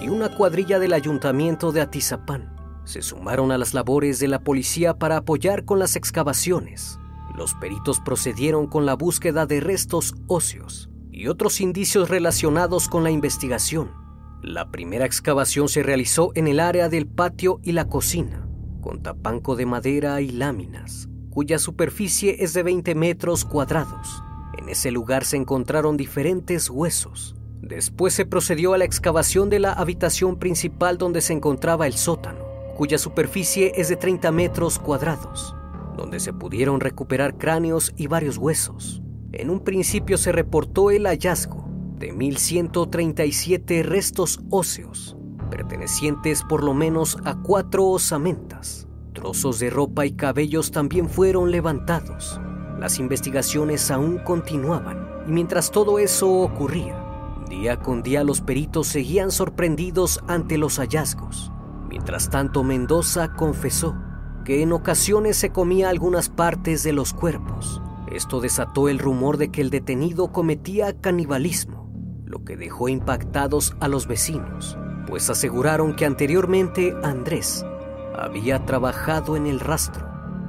y 0.02 0.10
una 0.10 0.30
cuadrilla 0.30 0.80
del 0.80 0.94
ayuntamiento 0.94 1.72
de 1.72 1.82
Atizapán 1.82 2.56
se 2.86 3.02
sumaron 3.02 3.52
a 3.52 3.58
las 3.58 3.74
labores 3.74 4.20
de 4.20 4.28
la 4.28 4.40
policía 4.40 4.94
para 4.94 5.18
apoyar 5.18 5.66
con 5.66 5.80
las 5.80 5.96
excavaciones. 5.96 7.00
Los 7.36 7.56
peritos 7.56 8.00
procedieron 8.00 8.68
con 8.68 8.86
la 8.86 8.94
búsqueda 8.96 9.46
de 9.46 9.60
restos 9.60 10.14
óseos 10.28 10.90
y 11.12 11.28
otros 11.28 11.60
indicios 11.60 12.10
relacionados 12.10 12.88
con 12.88 13.04
la 13.04 13.10
investigación. 13.10 13.92
La 14.44 14.70
primera 14.70 15.06
excavación 15.06 15.68
se 15.68 15.82
realizó 15.82 16.32
en 16.36 16.48
el 16.48 16.60
área 16.60 16.88
del 16.88 17.08
patio 17.08 17.60
y 17.64 17.72
la 17.72 17.90
cocina, 17.90 18.48
con 18.80 19.02
tapanco 19.02 19.56
de 19.56 19.66
madera 19.66 20.22
y 20.22 20.30
láminas, 20.30 21.10
cuya 21.32 21.58
superficie 21.58 22.44
es 22.44 22.54
de 22.54 22.62
20 22.62 22.94
metros 22.94 23.44
cuadrados. 23.44 24.24
En 24.58 24.70
ese 24.70 24.92
lugar 24.92 25.26
se 25.26 25.38
encontraron 25.38 25.98
diferentes 25.98 26.70
huesos. 26.70 27.36
Después 27.62 28.14
se 28.14 28.26
procedió 28.26 28.74
a 28.74 28.78
la 28.78 28.86
excavación 28.86 29.50
de 29.50 29.60
la 29.60 29.74
habitación 29.74 30.38
principal 30.38 30.98
donde 30.98 31.22
se 31.22 31.34
encontraba 31.34 31.88
el 31.88 31.94
sótano, 31.94 32.46
cuya 32.76 32.98
superficie 32.98 33.74
es 33.76 33.90
de 33.90 33.96
30 33.96 34.32
metros 34.32 34.80
cuadrados, 34.80 35.56
donde 35.98 36.20
se 36.20 36.32
pudieron 36.32 36.80
recuperar 36.80 37.38
cráneos 37.38 37.94
y 37.98 38.08
varios 38.08 38.38
huesos. 38.38 39.02
En 39.32 39.50
un 39.50 39.62
principio 39.62 40.18
se 40.18 40.32
reportó 40.32 40.92
el 40.92 41.06
hallazgo 41.08 41.66
de 41.98 42.14
1.137 42.14 43.84
restos 43.84 44.40
óseos, 44.50 45.18
pertenecientes 45.50 46.44
por 46.44 46.64
lo 46.64 46.74
menos 46.74 47.18
a 47.26 47.42
cuatro 47.42 47.88
osamentas. 47.88 48.88
Trozos 49.14 49.60
de 49.60 49.70
ropa 49.70 50.06
y 50.06 50.12
cabellos 50.12 50.72
también 50.72 51.10
fueron 51.10 51.52
levantados. 51.52 52.40
Las 52.80 53.00
investigaciones 53.00 53.90
aún 53.90 54.18
continuaban 54.18 55.08
y 55.28 55.32
mientras 55.32 55.72
todo 55.72 55.98
eso 56.00 56.30
ocurría, 56.30 57.02
día 57.50 57.80
con 57.80 58.04
día 58.04 58.24
los 58.24 58.42
peritos 58.42 58.88
seguían 58.88 59.32
sorprendidos 59.32 60.22
ante 60.28 60.58
los 60.58 60.78
hallazgos. 60.78 61.52
Mientras 61.90 62.30
tanto, 62.30 62.64
Mendoza 62.64 63.34
confesó 63.34 63.96
que 64.44 64.62
en 64.62 64.74
ocasiones 64.74 65.38
se 65.38 65.52
comía 65.52 65.90
algunas 65.90 66.30
partes 66.30 66.84
de 66.84 66.94
los 66.94 67.14
cuerpos. 67.14 67.82
Esto 68.12 68.42
desató 68.42 68.90
el 68.90 69.00
rumor 69.00 69.38
de 69.38 69.50
que 69.50 69.62
el 69.62 69.70
detenido 69.70 70.32
cometía 70.32 71.00
canibalismo, 71.00 71.90
lo 72.26 72.44
que 72.44 72.58
dejó 72.58 72.90
impactados 72.90 73.76
a 73.80 73.88
los 73.88 74.08
vecinos, 74.08 74.78
pues 75.08 75.30
aseguraron 75.30 75.96
que 75.96 76.06
anteriormente 76.06 76.94
Andrés 77.04 77.66
había 78.18 78.66
trabajado 78.66 79.36
en 79.36 79.48
el 79.48 79.60
rastro 79.60 80.08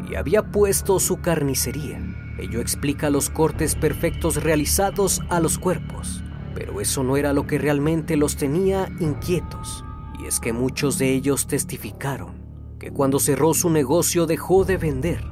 y 0.09 0.14
había 0.16 0.50
puesto 0.50 1.00
su 1.00 1.21
carnicería. 1.21 2.15
Ello 2.38 2.61
explica 2.61 3.11
los 3.11 3.31
cortes 3.31 3.75
perfectos 3.75 4.43
realizados 4.43 5.23
a 5.28 5.40
los 5.40 5.59
cuerpos, 5.59 6.23
pero 6.55 6.81
eso 6.81 7.02
no 7.02 7.16
era 7.16 7.33
lo 7.33 7.47
que 7.47 7.59
realmente 7.59 8.16
los 8.16 8.37
tenía 8.37 8.88
inquietos, 9.00 9.85
y 10.21 10.26
es 10.26 10.40
que 10.40 10.52
muchos 10.52 10.99
de 10.99 11.12
ellos 11.12 11.47
testificaron 11.47 12.47
que 12.78 12.90
cuando 12.90 13.19
cerró 13.19 13.55
su 13.55 13.71
negocio 13.71 14.26
dejó 14.26 14.64
de 14.64 14.76
vender, 14.76 15.25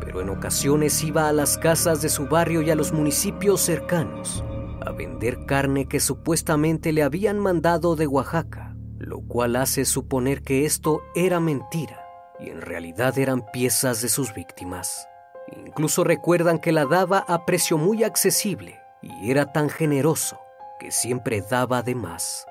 pero 0.00 0.20
en 0.20 0.28
ocasiones 0.28 1.02
iba 1.02 1.28
a 1.28 1.32
las 1.32 1.58
casas 1.58 2.00
de 2.02 2.08
su 2.08 2.26
barrio 2.26 2.62
y 2.62 2.70
a 2.70 2.76
los 2.76 2.92
municipios 2.92 3.60
cercanos 3.60 4.44
a 4.84 4.90
vender 4.90 5.46
carne 5.46 5.86
que 5.86 6.00
supuestamente 6.00 6.92
le 6.92 7.02
habían 7.02 7.38
mandado 7.38 7.96
de 7.96 8.06
Oaxaca, 8.06 8.76
lo 8.98 9.20
cual 9.20 9.56
hace 9.56 9.84
suponer 9.84 10.42
que 10.42 10.64
esto 10.64 11.02
era 11.14 11.40
mentira 11.40 12.04
y 12.40 12.50
en 12.50 12.60
realidad 12.60 13.16
eran 13.18 13.44
piezas 13.52 14.02
de 14.02 14.08
sus 14.08 14.34
víctimas. 14.34 15.06
Incluso 15.56 16.04
recuerdan 16.04 16.58
que 16.58 16.72
la 16.72 16.86
daba 16.86 17.18
a 17.18 17.44
precio 17.44 17.78
muy 17.78 18.04
accesible 18.04 18.80
y 19.00 19.30
era 19.30 19.52
tan 19.52 19.68
generoso 19.68 20.38
que 20.78 20.90
siempre 20.90 21.42
daba 21.42 21.82
de 21.82 21.94
más. 21.94 22.46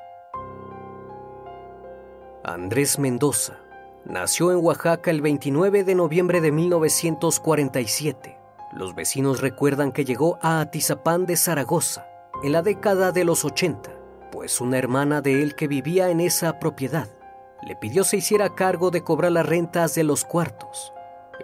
Andrés 2.43 2.99
Mendoza 2.99 3.57
nació 4.05 4.51
en 4.51 4.57
Oaxaca 4.57 5.11
el 5.11 5.21
29 5.21 5.83
de 5.83 5.95
noviembre 5.95 6.41
de 6.41 6.51
1947. 6.51 8.37
Los 8.73 8.95
vecinos 8.95 9.41
recuerdan 9.41 9.91
que 9.91 10.05
llegó 10.05 10.39
a 10.41 10.61
Atizapán 10.61 11.25
de 11.25 11.37
Zaragoza 11.37 12.07
en 12.43 12.53
la 12.53 12.61
década 12.61 13.11
de 13.11 13.25
los 13.25 13.45
80, 13.45 13.91
pues 14.31 14.61
una 14.61 14.77
hermana 14.77 15.21
de 15.21 15.43
él 15.43 15.55
que 15.55 15.67
vivía 15.67 16.09
en 16.09 16.19
esa 16.21 16.57
propiedad 16.59 17.07
le 17.61 17.75
pidió 17.75 18.03
se 18.03 18.17
hiciera 18.17 18.55
cargo 18.55 18.89
de 18.91 19.03
cobrar 19.03 19.31
las 19.31 19.45
rentas 19.45 19.93
de 19.95 20.03
los 20.03 20.25
cuartos. 20.25 20.93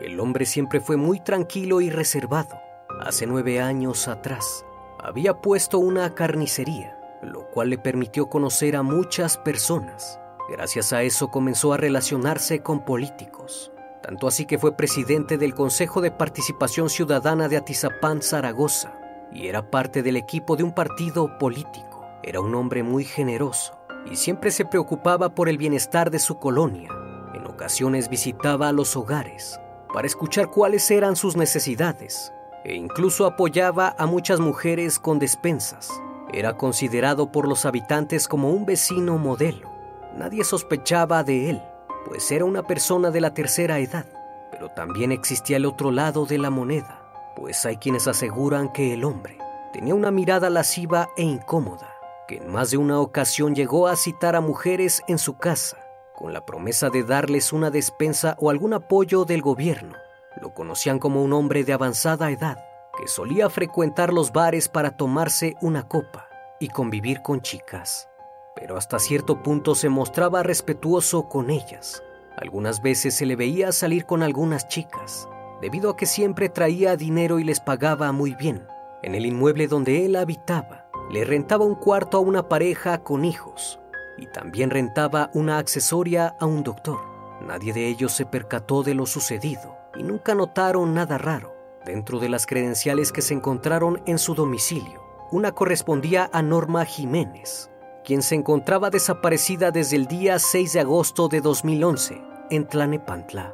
El 0.02 0.20
hombre 0.20 0.46
siempre 0.46 0.80
fue 0.80 0.96
muy 0.96 1.20
tranquilo 1.20 1.82
y 1.82 1.90
reservado. 1.90 2.62
Hace 3.02 3.26
nueve 3.26 3.60
años 3.62 4.08
atrás 4.08 4.64
había 5.00 5.42
puesto 5.42 5.80
una 5.80 6.14
carnicería, 6.14 7.00
lo 7.24 7.48
cual 7.50 7.72
le 7.72 7.80
permitió 7.80 8.30
conocer 8.30 8.76
a 8.76 8.84
muchas 8.84 9.38
personas. 9.40 10.20
Gracias 10.50 10.94
a 10.94 11.02
eso 11.02 11.30
comenzó 11.30 11.74
a 11.74 11.78
relacionarse 11.78 12.62
con 12.62 12.86
políticos. 12.86 13.72
Tanto 14.04 14.28
así 14.28 14.46
que 14.46 14.60
fue 14.60 14.78
presidente 14.78 15.38
del 15.40 15.56
Consejo 15.56 16.00
de 16.02 16.12
Participación 16.12 16.90
Ciudadana 16.90 17.50
de 17.50 17.58
Atizapán, 17.58 18.22
Zaragoza, 18.22 19.00
y 19.32 19.48
era 19.48 19.72
parte 19.72 20.04
del 20.04 20.16
equipo 20.16 20.56
de 20.56 20.64
un 20.64 20.74
partido 20.74 21.40
político. 21.40 22.06
Era 22.22 22.40
un 22.40 22.54
hombre 22.54 22.84
muy 22.84 23.04
generoso 23.04 23.80
y 24.10 24.16
siempre 24.16 24.52
se 24.52 24.64
preocupaba 24.64 25.34
por 25.34 25.50
el 25.50 25.58
bienestar 25.58 26.12
de 26.12 26.20
su 26.20 26.38
colonia. 26.38 26.92
En 27.34 27.48
ocasiones 27.48 28.10
visitaba 28.10 28.70
a 28.70 28.74
los 28.74 28.96
hogares 28.96 29.60
para 29.98 30.06
escuchar 30.06 30.52
cuáles 30.52 30.92
eran 30.92 31.16
sus 31.16 31.36
necesidades 31.36 32.32
e 32.64 32.76
incluso 32.76 33.26
apoyaba 33.26 33.96
a 33.98 34.06
muchas 34.06 34.40
mujeres 34.40 35.00
con 35.00 35.18
despensas. 35.18 35.92
Era 36.32 36.56
considerado 36.56 37.32
por 37.32 37.48
los 37.48 37.66
habitantes 37.66 38.28
como 38.28 38.52
un 38.52 38.68
vecino 38.68 39.18
modelo. 39.18 39.72
Nadie 40.16 40.44
sospechaba 40.44 41.24
de 41.24 41.50
él, 41.50 41.64
pues 42.06 42.30
era 42.30 42.46
una 42.46 42.62
persona 42.62 43.10
de 43.10 43.22
la 43.22 43.34
tercera 43.34 43.80
edad. 43.80 44.06
Pero 44.52 44.70
también 44.70 45.12
existía 45.12 45.58
el 45.58 45.66
otro 45.66 45.90
lado 45.90 46.28
de 46.28 46.38
la 46.38 46.52
moneda, 46.52 47.02
pues 47.36 47.66
hay 47.66 47.78
quienes 47.78 48.08
aseguran 48.08 48.72
que 48.72 48.94
el 48.94 49.04
hombre 49.04 49.40
tenía 49.74 49.96
una 49.96 50.12
mirada 50.12 50.52
lasciva 50.52 51.10
e 51.18 51.24
incómoda 51.24 51.92
que 52.28 52.38
en 52.38 52.52
más 52.52 52.70
de 52.70 52.78
una 52.78 53.00
ocasión 53.00 53.56
llegó 53.56 53.88
a 53.88 53.96
citar 53.96 54.36
a 54.36 54.42
mujeres 54.42 55.02
en 55.08 55.18
su 55.18 55.40
casa 55.40 55.87
con 56.18 56.34
la 56.34 56.46
promesa 56.46 56.90
de 56.90 57.04
darles 57.04 57.54
una 57.54 57.70
despensa 57.70 58.36
o 58.40 58.50
algún 58.50 58.74
apoyo 58.74 59.24
del 59.24 59.44
gobierno. 59.44 59.96
Lo 60.42 60.54
conocían 60.54 60.98
como 60.98 61.24
un 61.24 61.32
hombre 61.32 61.64
de 61.64 61.74
avanzada 61.74 62.32
edad 62.32 62.58
que 62.98 63.08
solía 63.08 63.52
frecuentar 63.52 64.12
los 64.12 64.34
bares 64.34 64.68
para 64.68 64.98
tomarse 64.98 65.56
una 65.62 65.88
copa 65.88 66.28
y 66.60 66.70
convivir 66.70 67.22
con 67.22 67.42
chicas, 67.42 68.10
pero 68.56 68.78
hasta 68.78 68.98
cierto 68.98 69.44
punto 69.44 69.76
se 69.76 69.90
mostraba 69.90 70.42
respetuoso 70.42 71.30
con 71.30 71.52
ellas. 71.52 72.02
Algunas 72.36 72.82
veces 72.82 73.14
se 73.14 73.28
le 73.28 73.36
veía 73.36 73.72
salir 73.72 74.08
con 74.08 74.24
algunas 74.24 74.68
chicas, 74.68 75.30
debido 75.62 75.92
a 75.92 75.98
que 75.98 76.08
siempre 76.08 76.50
traía 76.50 76.96
dinero 76.96 77.38
y 77.38 77.44
les 77.44 77.60
pagaba 77.60 78.12
muy 78.12 78.34
bien. 78.34 78.66
En 79.04 79.14
el 79.14 79.28
inmueble 79.28 79.68
donde 79.68 80.04
él 80.06 80.16
habitaba, 80.16 80.88
le 81.12 81.24
rentaba 81.26 81.64
un 81.64 81.76
cuarto 81.76 82.18
a 82.18 82.22
una 82.22 82.50
pareja 82.50 83.04
con 83.04 83.24
hijos 83.24 83.80
y 84.18 84.28
también 84.28 84.70
rentaba 84.70 85.30
una 85.34 85.58
accesoria 85.58 86.36
a 86.40 86.46
un 86.46 86.64
doctor. 86.64 87.00
Nadie 87.46 87.74
de 87.74 87.88
ellos 87.88 88.12
se 88.12 88.26
percató 88.26 88.84
de 88.84 88.94
lo 88.94 89.06
sucedido 89.06 89.78
y 89.96 90.04
nunca 90.04 90.36
notaron 90.36 90.94
nada 90.94 91.18
raro. 91.18 91.56
Dentro 91.86 92.20
de 92.20 92.28
las 92.28 92.46
credenciales 92.46 93.12
que 93.12 93.22
se 93.22 93.34
encontraron 93.34 94.02
en 94.06 94.18
su 94.18 94.36
domicilio, 94.36 95.02
una 95.32 95.52
correspondía 95.52 96.30
a 96.34 96.42
Norma 96.42 96.84
Jiménez, 96.86 97.70
quien 98.04 98.22
se 98.22 98.36
encontraba 98.36 98.90
desaparecida 98.90 99.72
desde 99.72 99.96
el 99.96 100.08
día 100.08 100.40
6 100.40 100.74
de 100.74 100.80
agosto 100.80 101.28
de 101.30 101.42
2011 101.42 102.22
en 102.50 102.68
Tlanepantla. 102.68 103.54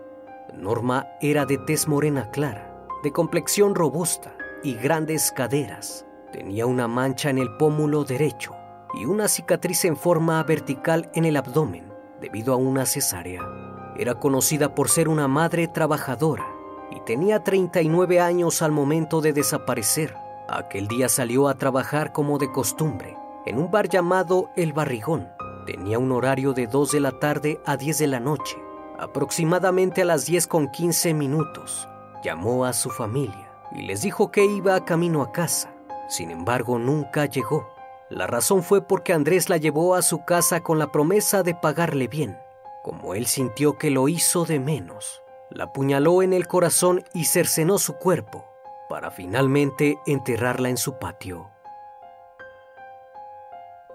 Norma 0.53 1.07
era 1.21 1.45
de 1.45 1.57
tez 1.57 1.87
morena 1.87 2.29
clara, 2.31 2.87
de 3.03 3.11
complexión 3.11 3.75
robusta 3.75 4.35
y 4.63 4.75
grandes 4.75 5.31
caderas. 5.31 6.05
Tenía 6.31 6.65
una 6.65 6.87
mancha 6.87 7.29
en 7.29 7.37
el 7.37 7.55
pómulo 7.57 8.03
derecho 8.03 8.55
y 8.93 9.05
una 9.05 9.27
cicatriz 9.27 9.85
en 9.85 9.97
forma 9.97 10.41
vertical 10.43 11.09
en 11.13 11.25
el 11.25 11.37
abdomen 11.37 11.91
debido 12.21 12.53
a 12.53 12.57
una 12.57 12.85
cesárea. 12.85 13.41
Era 13.97 14.15
conocida 14.15 14.73
por 14.75 14.89
ser 14.89 15.09
una 15.09 15.27
madre 15.27 15.67
trabajadora 15.67 16.47
y 16.91 16.99
tenía 17.01 17.43
39 17.43 18.19
años 18.19 18.61
al 18.61 18.71
momento 18.71 19.21
de 19.21 19.33
desaparecer. 19.33 20.15
Aquel 20.47 20.87
día 20.87 21.09
salió 21.09 21.47
a 21.47 21.55
trabajar 21.55 22.11
como 22.11 22.37
de 22.37 22.51
costumbre 22.51 23.17
en 23.45 23.57
un 23.57 23.71
bar 23.71 23.89
llamado 23.89 24.49
El 24.55 24.73
Barrigón. 24.73 25.27
Tenía 25.65 25.99
un 25.99 26.11
horario 26.11 26.53
de 26.53 26.67
2 26.67 26.91
de 26.91 26.99
la 26.99 27.11
tarde 27.19 27.59
a 27.65 27.77
10 27.77 27.97
de 27.97 28.07
la 28.07 28.19
noche. 28.19 28.57
Aproximadamente 28.99 30.01
a 30.01 30.05
las 30.05 30.25
10 30.25 30.47
con 30.47 30.69
15 30.69 31.13
minutos, 31.13 31.89
llamó 32.23 32.65
a 32.65 32.73
su 32.73 32.89
familia 32.89 33.49
y 33.73 33.81
les 33.81 34.01
dijo 34.01 34.31
que 34.31 34.45
iba 34.45 34.85
camino 34.85 35.21
a 35.21 35.31
casa. 35.31 35.73
Sin 36.07 36.31
embargo, 36.31 36.77
nunca 36.77 37.25
llegó. 37.25 37.72
La 38.13 38.27
razón 38.27 38.61
fue 38.61 38.83
porque 38.83 39.11
Andrés 39.11 39.49
la 39.49 39.57
llevó 39.57 39.95
a 39.95 40.03
su 40.03 40.23
casa 40.23 40.61
con 40.61 40.77
la 40.77 40.91
promesa 40.91 41.41
de 41.41 41.55
pagarle 41.55 42.07
bien. 42.07 42.37
Como 42.83 43.15
él 43.15 43.25
sintió 43.25 43.79
que 43.79 43.89
lo 43.89 44.07
hizo 44.07 44.45
de 44.45 44.59
menos, 44.59 45.23
la 45.49 45.63
apuñaló 45.63 46.21
en 46.21 46.31
el 46.31 46.47
corazón 46.47 47.03
y 47.15 47.25
cercenó 47.25 47.79
su 47.79 47.93
cuerpo 47.93 48.45
para 48.87 49.09
finalmente 49.09 49.97
enterrarla 50.05 50.69
en 50.69 50.77
su 50.77 50.99
patio. 50.99 51.49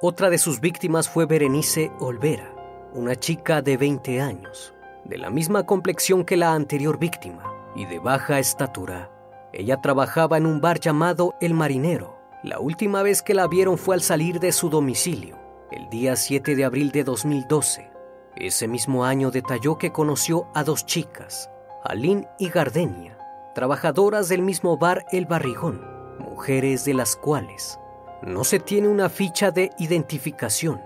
Otra 0.01 0.31
de 0.31 0.39
sus 0.39 0.59
víctimas 0.59 1.09
fue 1.09 1.27
Berenice 1.27 1.93
Olvera, 2.01 2.53
una 2.95 3.15
chica 3.15 3.63
de 3.63 3.77
20 3.77 4.21
años, 4.21 4.75
de 5.05 5.19
la 5.19 5.31
misma 5.31 5.65
complexión 5.65 6.25
que 6.25 6.37
la 6.37 6.55
anterior 6.55 6.99
víctima 6.99 7.45
y 7.77 7.85
de 7.85 8.01
baja 8.01 8.41
estatura. 8.41 9.13
Ella 9.53 9.81
trabajaba 9.81 10.39
en 10.39 10.47
un 10.47 10.61
bar 10.61 10.81
llamado 10.81 11.37
El 11.41 11.55
Marinero. 11.55 12.18
La 12.45 12.61
última 12.61 13.03
vez 13.03 13.21
que 13.21 13.35
la 13.35 13.49
vieron 13.49 13.79
fue 13.79 13.97
al 13.97 14.01
salir 14.01 14.39
de 14.39 14.53
su 14.53 14.71
domicilio, 14.71 15.37
el 15.73 15.91
día 15.91 16.15
7 16.15 16.55
de 16.55 16.65
abril 16.65 16.93
de 16.93 17.03
2012. 17.03 17.91
Ese 18.37 18.69
mismo 18.69 19.05
año 19.05 19.33
detalló 19.33 19.77
que 19.77 19.91
conoció 19.91 20.47
a 20.55 20.63
dos 20.63 20.87
chicas, 20.87 21.51
Aline 21.83 22.29
y 22.39 22.49
Gardenia, 22.49 23.19
trabajadoras 23.57 24.29
del 24.29 24.43
mismo 24.43 24.79
bar 24.79 25.05
El 25.11 25.27
Barrigón, 25.27 25.85
mujeres 26.21 26.85
de 26.85 26.95
las 26.95 27.17
cuales 27.17 27.81
no 28.23 28.45
se 28.45 28.61
tiene 28.61 28.87
una 28.87 29.09
ficha 29.09 29.51
de 29.51 29.73
identificación. 29.79 30.81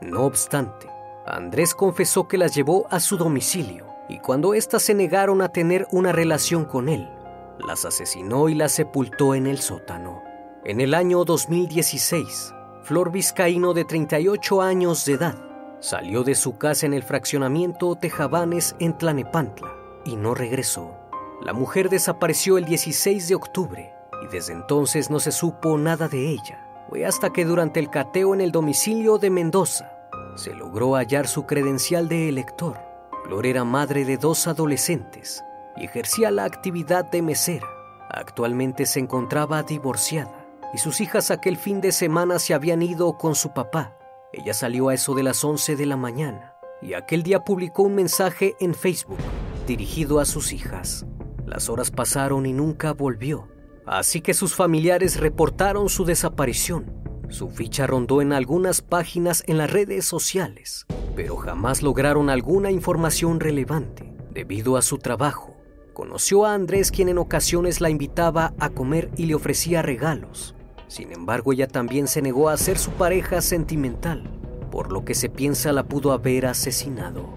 No 0.00 0.24
obstante, 0.24 0.88
Andrés 1.24 1.76
confesó 1.76 2.26
que 2.26 2.36
las 2.36 2.52
llevó 2.52 2.88
a 2.90 2.98
su 2.98 3.16
domicilio 3.16 3.86
y 4.08 4.18
cuando 4.18 4.54
éstas 4.54 4.82
se 4.82 4.94
negaron 4.94 5.40
a 5.40 5.50
tener 5.50 5.86
una 5.92 6.10
relación 6.10 6.64
con 6.64 6.88
él, 6.88 7.08
las 7.64 7.84
asesinó 7.84 8.48
y 8.48 8.56
las 8.56 8.72
sepultó 8.72 9.36
en 9.36 9.46
el 9.46 9.58
sótano. 9.58 10.25
En 10.68 10.80
el 10.80 10.94
año 10.94 11.24
2016, 11.24 12.52
Flor 12.82 13.12
Vizcaíno, 13.12 13.72
de 13.72 13.84
38 13.84 14.62
años 14.62 15.04
de 15.04 15.12
edad, 15.12 15.36
salió 15.78 16.24
de 16.24 16.34
su 16.34 16.58
casa 16.58 16.86
en 16.86 16.92
el 16.92 17.04
fraccionamiento 17.04 17.94
Tejabanes 17.94 18.74
en 18.80 18.98
Tlanepantla 18.98 19.72
y 20.04 20.16
no 20.16 20.34
regresó. 20.34 20.96
La 21.40 21.52
mujer 21.52 21.88
desapareció 21.88 22.58
el 22.58 22.64
16 22.64 23.28
de 23.28 23.36
octubre 23.36 23.92
y 24.24 24.26
desde 24.26 24.54
entonces 24.54 25.08
no 25.08 25.20
se 25.20 25.30
supo 25.30 25.78
nada 25.78 26.08
de 26.08 26.30
ella. 26.30 26.66
Fue 26.88 27.06
hasta 27.06 27.32
que 27.32 27.44
durante 27.44 27.78
el 27.78 27.88
cateo 27.88 28.34
en 28.34 28.40
el 28.40 28.50
domicilio 28.50 29.18
de 29.18 29.30
Mendoza 29.30 29.92
se 30.34 30.52
logró 30.52 30.96
hallar 30.96 31.28
su 31.28 31.46
credencial 31.46 32.08
de 32.08 32.28
elector. 32.28 32.76
Flor 33.24 33.46
era 33.46 33.62
madre 33.62 34.04
de 34.04 34.16
dos 34.16 34.48
adolescentes 34.48 35.44
y 35.76 35.84
ejercía 35.84 36.32
la 36.32 36.42
actividad 36.42 37.08
de 37.08 37.22
mesera. 37.22 37.68
Actualmente 38.10 38.84
se 38.84 38.98
encontraba 38.98 39.62
divorciada 39.62 40.35
y 40.74 40.78
sus 40.78 41.00
hijas 41.00 41.30
aquel 41.30 41.56
fin 41.56 41.80
de 41.80 41.92
semana 41.92 42.38
se 42.38 42.54
habían 42.54 42.82
ido 42.82 43.16
con 43.18 43.34
su 43.34 43.52
papá. 43.52 43.96
Ella 44.32 44.54
salió 44.54 44.88
a 44.88 44.94
eso 44.94 45.14
de 45.14 45.22
las 45.22 45.42
11 45.42 45.76
de 45.76 45.86
la 45.86 45.96
mañana 45.96 46.54
y 46.82 46.94
aquel 46.94 47.22
día 47.22 47.44
publicó 47.44 47.84
un 47.84 47.94
mensaje 47.94 48.54
en 48.60 48.74
Facebook 48.74 49.18
dirigido 49.66 50.20
a 50.20 50.24
sus 50.24 50.52
hijas. 50.52 51.06
Las 51.44 51.68
horas 51.68 51.90
pasaron 51.90 52.46
y 52.46 52.52
nunca 52.52 52.92
volvió, 52.92 53.48
así 53.86 54.20
que 54.20 54.34
sus 54.34 54.54
familiares 54.54 55.18
reportaron 55.18 55.88
su 55.88 56.04
desaparición. 56.04 56.92
Su 57.28 57.50
ficha 57.50 57.86
rondó 57.86 58.22
en 58.22 58.32
algunas 58.32 58.82
páginas 58.82 59.42
en 59.46 59.58
las 59.58 59.70
redes 59.70 60.04
sociales, 60.04 60.86
pero 61.16 61.36
jamás 61.36 61.82
lograron 61.82 62.30
alguna 62.30 62.70
información 62.70 63.40
relevante. 63.40 64.12
Debido 64.30 64.76
a 64.76 64.82
su 64.82 64.98
trabajo, 64.98 65.55
conoció 65.96 66.44
a 66.44 66.52
Andrés 66.52 66.90
quien 66.90 67.08
en 67.08 67.16
ocasiones 67.16 67.80
la 67.80 67.88
invitaba 67.88 68.52
a 68.58 68.68
comer 68.68 69.08
y 69.16 69.24
le 69.24 69.34
ofrecía 69.34 69.80
regalos. 69.80 70.54
Sin 70.88 71.10
embargo, 71.10 71.54
ella 71.54 71.68
también 71.68 72.06
se 72.06 72.20
negó 72.20 72.50
a 72.50 72.58
ser 72.58 72.76
su 72.76 72.90
pareja 72.90 73.40
sentimental, 73.40 74.28
por 74.70 74.92
lo 74.92 75.06
que 75.06 75.14
se 75.14 75.30
piensa 75.30 75.72
la 75.72 75.84
pudo 75.84 76.12
haber 76.12 76.44
asesinado. 76.44 77.30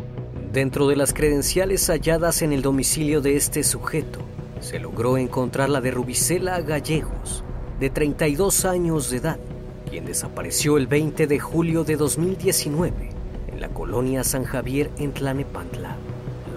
Dentro 0.52 0.90
de 0.90 0.98
las 0.98 1.14
credenciales 1.14 1.88
halladas 1.90 2.42
en 2.42 2.52
el 2.52 2.62
domicilio 2.62 3.22
de 3.22 3.38
este 3.38 3.64
sujeto, 3.64 4.20
se 4.60 4.78
logró 4.78 5.18
encontrar 5.18 5.70
la 5.70 5.80
de 5.80 5.92
Rubicela 5.92 6.60
Gallegos, 6.60 7.46
de 7.80 7.90
32 7.90 8.66
años 8.66 9.10
de 9.10 9.18
edad, 9.20 9.40
quien 9.90 10.04
desapareció 10.04 10.76
el 10.76 10.88
20 10.88 11.28
de 11.28 11.40
julio 11.40 11.86
de 11.86 11.96
2019 11.96 13.10
en 13.48 13.62
la 13.62 13.70
colonia 13.70 14.26
San 14.26 14.44
Javier 14.44 14.92
en 14.98 15.14
Tlanepantla. 15.14 15.96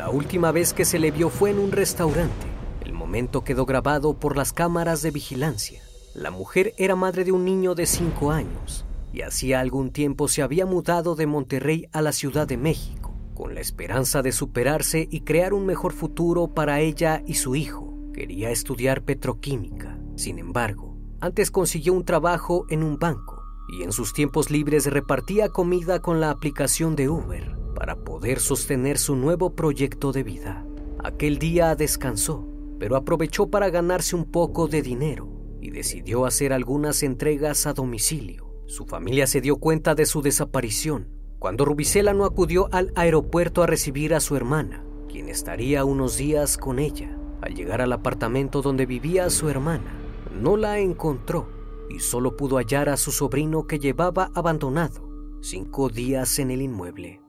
La 0.03 0.11
última 0.11 0.51
vez 0.51 0.75
que 0.75 0.85
se 0.85 0.99
le 0.99 1.13
vio 1.13 1.31
fue 1.31 1.51
en 1.51 1.61
un 1.61 1.71
restaurante. 1.71 2.49
El 2.85 2.93
momento 2.93 3.45
quedó 3.45 3.65
grabado 3.65 4.15
por 4.15 4.37
las 4.37 4.53
cámaras 4.53 5.01
de 5.01 5.13
vigilancia. 5.13 5.81
La 6.13 6.33
mujer 6.33 6.75
era 6.77 6.97
madre 6.97 7.23
de 7.23 7.31
un 7.31 7.45
niño 7.45 7.77
de 7.77 7.87
5 7.87 8.33
años 8.33 8.85
y 9.13 9.21
hacía 9.21 9.61
algún 9.61 9.93
tiempo 9.93 10.27
se 10.27 10.43
había 10.43 10.67
mudado 10.67 11.15
de 11.15 11.29
Monterrey 11.29 11.87
a 11.93 12.03
la 12.03 12.11
Ciudad 12.11 12.49
de 12.49 12.57
México, 12.57 13.15
con 13.33 13.55
la 13.55 13.61
esperanza 13.61 14.23
de 14.23 14.33
superarse 14.33 15.07
y 15.09 15.21
crear 15.21 15.55
un 15.55 15.67
mejor 15.67 15.93
futuro 15.93 16.49
para 16.49 16.81
ella 16.81 17.23
y 17.25 17.35
su 17.35 17.55
hijo. 17.55 17.95
Quería 18.13 18.51
estudiar 18.51 19.05
petroquímica. 19.05 20.01
Sin 20.17 20.41
embargo, 20.41 20.97
antes 21.21 21.53
consiguió 21.53 21.93
un 21.93 22.05
trabajo 22.05 22.67
en 22.71 22.83
un 22.83 22.99
banco 22.99 23.41
y 23.69 23.85
en 23.85 23.93
sus 23.93 24.13
tiempos 24.13 24.51
libres 24.51 24.87
repartía 24.87 25.51
comida 25.51 26.01
con 26.01 26.21
la 26.21 26.31
aplicación 26.31 26.97
de 26.97 27.09
Uber 27.09 27.62
para 27.83 27.97
poder 27.97 28.39
sostener 28.39 28.97
su 28.97 29.17
nuevo 29.17 29.57
proyecto 29.57 30.13
de 30.13 30.23
vida. 30.23 30.65
Aquel 31.03 31.41
día 31.41 31.75
descansó, 31.75 32.47
pero 32.79 32.95
aprovechó 32.95 33.51
para 33.51 33.71
ganarse 33.71 34.15
un 34.15 34.25
poco 34.25 34.69
de 34.69 34.83
dinero 34.83 35.29
y 35.61 35.71
decidió 35.71 36.25
hacer 36.25 36.53
algunas 36.53 37.03
entregas 37.03 37.67
a 37.67 37.73
domicilio. 37.73 38.55
Su 38.67 38.87
familia 38.87 39.27
se 39.27 39.41
dio 39.41 39.57
cuenta 39.57 39.97
de 39.97 40.07
su 40.07 40.23
desaparición 40.23 41.09
cuando 41.41 41.65
Rubicela 41.65 42.15
no 42.15 42.25
acudió 42.25 42.69
al 42.71 42.93
aeropuerto 42.95 43.65
a 43.65 43.67
recibir 43.67 44.15
a 44.15 44.21
su 44.21 44.37
hermana, 44.37 44.85
quien 45.09 45.29
estaría 45.29 45.85
unos 45.85 46.17
días 46.17 46.59
con 46.59 46.79
ella. 46.79 47.19
Al 47.41 47.57
llegar 47.57 47.81
al 47.81 47.93
apartamento 47.93 48.63
donde 48.63 48.87
vivía 48.87 49.29
su 49.29 49.49
hermana, 49.49 49.93
no 50.41 50.57
la 50.57 50.79
encontró 50.79 51.49
y 51.91 51.99
solo 51.99 52.37
pudo 52.37 52.59
hallar 52.59 52.89
a 52.89 52.97
su 52.97 53.11
sobrino 53.11 53.67
que 53.67 53.81
llevaba 53.81 54.31
abandonado 54.37 55.11
cinco 55.41 55.89
días 55.89 56.39
en 56.39 56.53
el 56.53 56.63
inmueble. 56.63 57.22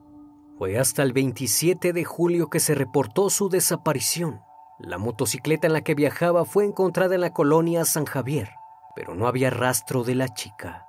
Fue 0.56 0.78
hasta 0.78 1.02
el 1.02 1.12
27 1.12 1.92
de 1.92 2.04
julio 2.04 2.48
que 2.48 2.60
se 2.60 2.76
reportó 2.76 3.28
su 3.28 3.48
desaparición. 3.48 4.40
La 4.78 4.98
motocicleta 4.98 5.66
en 5.66 5.72
la 5.72 5.82
que 5.82 5.96
viajaba 5.96 6.44
fue 6.44 6.64
encontrada 6.64 7.16
en 7.16 7.22
la 7.22 7.32
colonia 7.32 7.84
San 7.84 8.04
Javier, 8.04 8.50
pero 8.94 9.16
no 9.16 9.26
había 9.26 9.50
rastro 9.50 10.04
de 10.04 10.14
la 10.14 10.28
chica. 10.28 10.86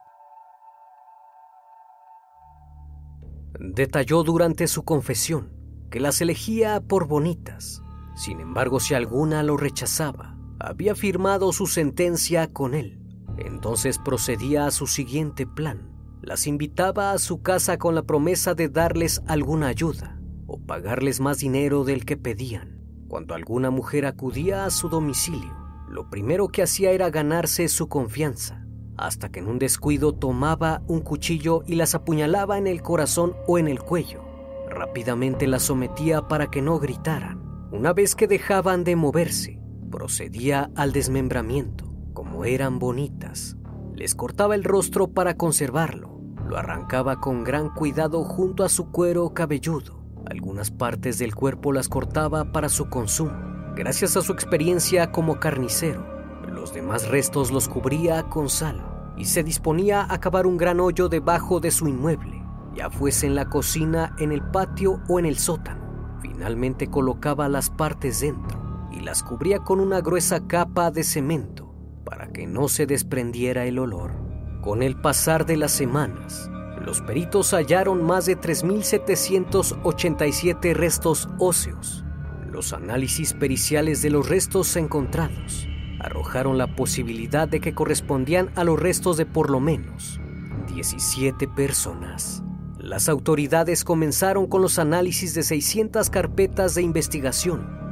Detalló 3.60 4.22
durante 4.22 4.68
su 4.68 4.84
confesión 4.84 5.52
que 5.90 6.00
las 6.00 6.22
elegía 6.22 6.82
por 6.82 7.08
bonitas. 7.08 7.82
Sin 8.16 8.42
embargo, 8.42 8.80
si 8.80 8.94
alguna 8.94 9.42
lo 9.42 9.58
rechazaba, 9.58 10.38
había 10.60 10.94
firmado 10.94 11.52
su 11.52 11.66
sentencia 11.66 12.54
con 12.54 12.76
él. 12.76 13.00
Entonces 13.38 13.98
procedía 13.98 14.68
a 14.68 14.72
su 14.72 14.86
siguiente 14.86 15.48
plan. 15.48 15.95
Las 16.26 16.48
invitaba 16.48 17.12
a 17.12 17.20
su 17.20 17.44
casa 17.44 17.78
con 17.78 17.94
la 17.94 18.02
promesa 18.02 18.56
de 18.56 18.68
darles 18.68 19.22
alguna 19.28 19.68
ayuda 19.68 20.20
o 20.48 20.58
pagarles 20.58 21.20
más 21.20 21.38
dinero 21.38 21.84
del 21.84 22.04
que 22.04 22.18
pedían. 22.18 22.82
Cuando 23.08 23.36
alguna 23.36 23.70
mujer 23.70 24.08
acudía 24.08 24.66
a 24.66 24.72
su 24.72 24.90
domicilio, 24.90 25.56
lo 25.88 26.10
primero 26.10 26.48
que 26.48 26.64
hacía 26.64 26.90
era 26.90 27.12
ganarse 27.12 27.68
su 27.68 27.88
confianza, 27.90 28.66
hasta 28.98 29.30
que 29.30 29.40
en 29.40 29.48
un 29.48 29.60
descuido 29.60 30.14
tomaba 30.14 30.82
un 30.88 31.02
cuchillo 31.02 31.62
y 31.68 31.76
las 31.76 31.94
apuñalaba 31.94 32.58
en 32.58 32.66
el 32.66 32.82
corazón 32.82 33.36
o 33.46 33.60
en 33.60 33.68
el 33.68 33.80
cuello. 33.80 34.24
Rápidamente 34.68 35.46
las 35.46 35.62
sometía 35.62 36.28
para 36.28 36.48
que 36.48 36.64
no 36.64 36.80
gritaran. 36.80 37.70
Una 37.72 37.94
vez 37.94 38.16
que 38.16 38.26
dejaban 38.26 38.84
de 38.84 38.96
moverse, 38.96 39.60
procedía 39.92 40.72
al 40.76 40.92
desmembramiento. 40.92 41.86
Como 42.14 42.46
eran 42.46 42.80
bonitas, 42.80 43.58
les 43.94 44.16
cortaba 44.16 44.56
el 44.56 44.64
rostro 44.64 45.10
para 45.10 45.38
conservarlo. 45.38 46.15
Lo 46.48 46.58
arrancaba 46.58 47.20
con 47.20 47.44
gran 47.44 47.70
cuidado 47.70 48.24
junto 48.24 48.64
a 48.64 48.70
su 48.70 48.92
cuero 48.92 49.34
cabelludo 49.34 50.06
algunas 50.30 50.72
partes 50.72 51.20
del 51.20 51.36
cuerpo 51.36 51.72
las 51.72 51.88
cortaba 51.88 52.52
para 52.52 52.70
su 52.70 52.90
consumo. 52.90 53.34
Gracias 53.76 54.18
a 54.18 54.22
su 54.22 54.32
experiencia 54.32 55.12
como 55.12 55.40
carnicero, 55.40 56.06
los 56.50 56.74
demás 56.74 57.08
restos 57.10 57.52
los 57.52 57.68
cubría 57.68 58.24
con 58.24 58.50
sal 58.50 58.84
y 59.18 59.26
se 59.26 59.44
disponía 59.44 60.06
a 60.10 60.20
cavar 60.20 60.48
un 60.48 60.58
gran 60.58 60.80
hoyo 60.80 61.10
debajo 61.10 61.60
de 61.60 61.72
su 61.72 61.88
inmueble, 61.88 62.44
ya 62.74 62.90
fuese 62.90 63.28
en 63.28 63.36
la 63.36 63.50
cocina, 63.50 64.16
en 64.18 64.32
el 64.32 64.42
patio 64.42 65.02
o 65.08 65.20
en 65.20 65.26
el 65.26 65.38
sótano. 65.38 66.18
Finalmente 66.22 66.88
colocaba 66.88 67.50
las 67.50 67.70
partes 67.70 68.22
dentro 68.22 68.88
y 68.92 69.02
las 69.02 69.24
cubría 69.24 69.60
con 69.60 69.80
una 69.80 70.02
gruesa 70.02 70.48
capa 70.48 70.90
de 70.90 71.04
cemento 71.04 71.74
para 72.04 72.32
que 72.32 72.48
no 72.48 72.68
se 72.68 72.86
desprendiera 72.86 73.66
el 73.66 73.78
olor. 73.80 74.25
Con 74.66 74.82
el 74.82 74.96
pasar 74.96 75.46
de 75.46 75.58
las 75.58 75.74
semanas, 75.74 76.50
los 76.84 77.02
peritos 77.02 77.54
hallaron 77.54 78.04
más 78.04 78.26
de 78.26 78.36
3.787 78.36 80.74
restos 80.74 81.30
óseos. 81.38 82.04
Los 82.52 82.74
análisis 82.74 83.36
periciales 83.36 84.02
de 84.02 84.10
los 84.10 84.28
restos 84.28 84.76
encontrados 84.76 85.68
arrojaron 86.00 86.58
la 86.58 86.76
posibilidad 86.76 87.48
de 87.48 87.60
que 87.60 87.76
correspondían 87.76 88.50
a 88.56 88.64
los 88.64 88.80
restos 88.80 89.18
de 89.18 89.28
por 89.28 89.52
lo 89.52 89.60
menos 89.60 90.20
17 90.74 91.48
personas. 91.50 92.42
Las 92.80 93.08
autoridades 93.08 93.84
comenzaron 93.84 94.48
con 94.48 94.64
los 94.64 94.80
análisis 94.80 95.36
de 95.36 95.44
600 95.44 96.10
carpetas 96.10 96.74
de 96.74 96.82
investigación 96.82 97.85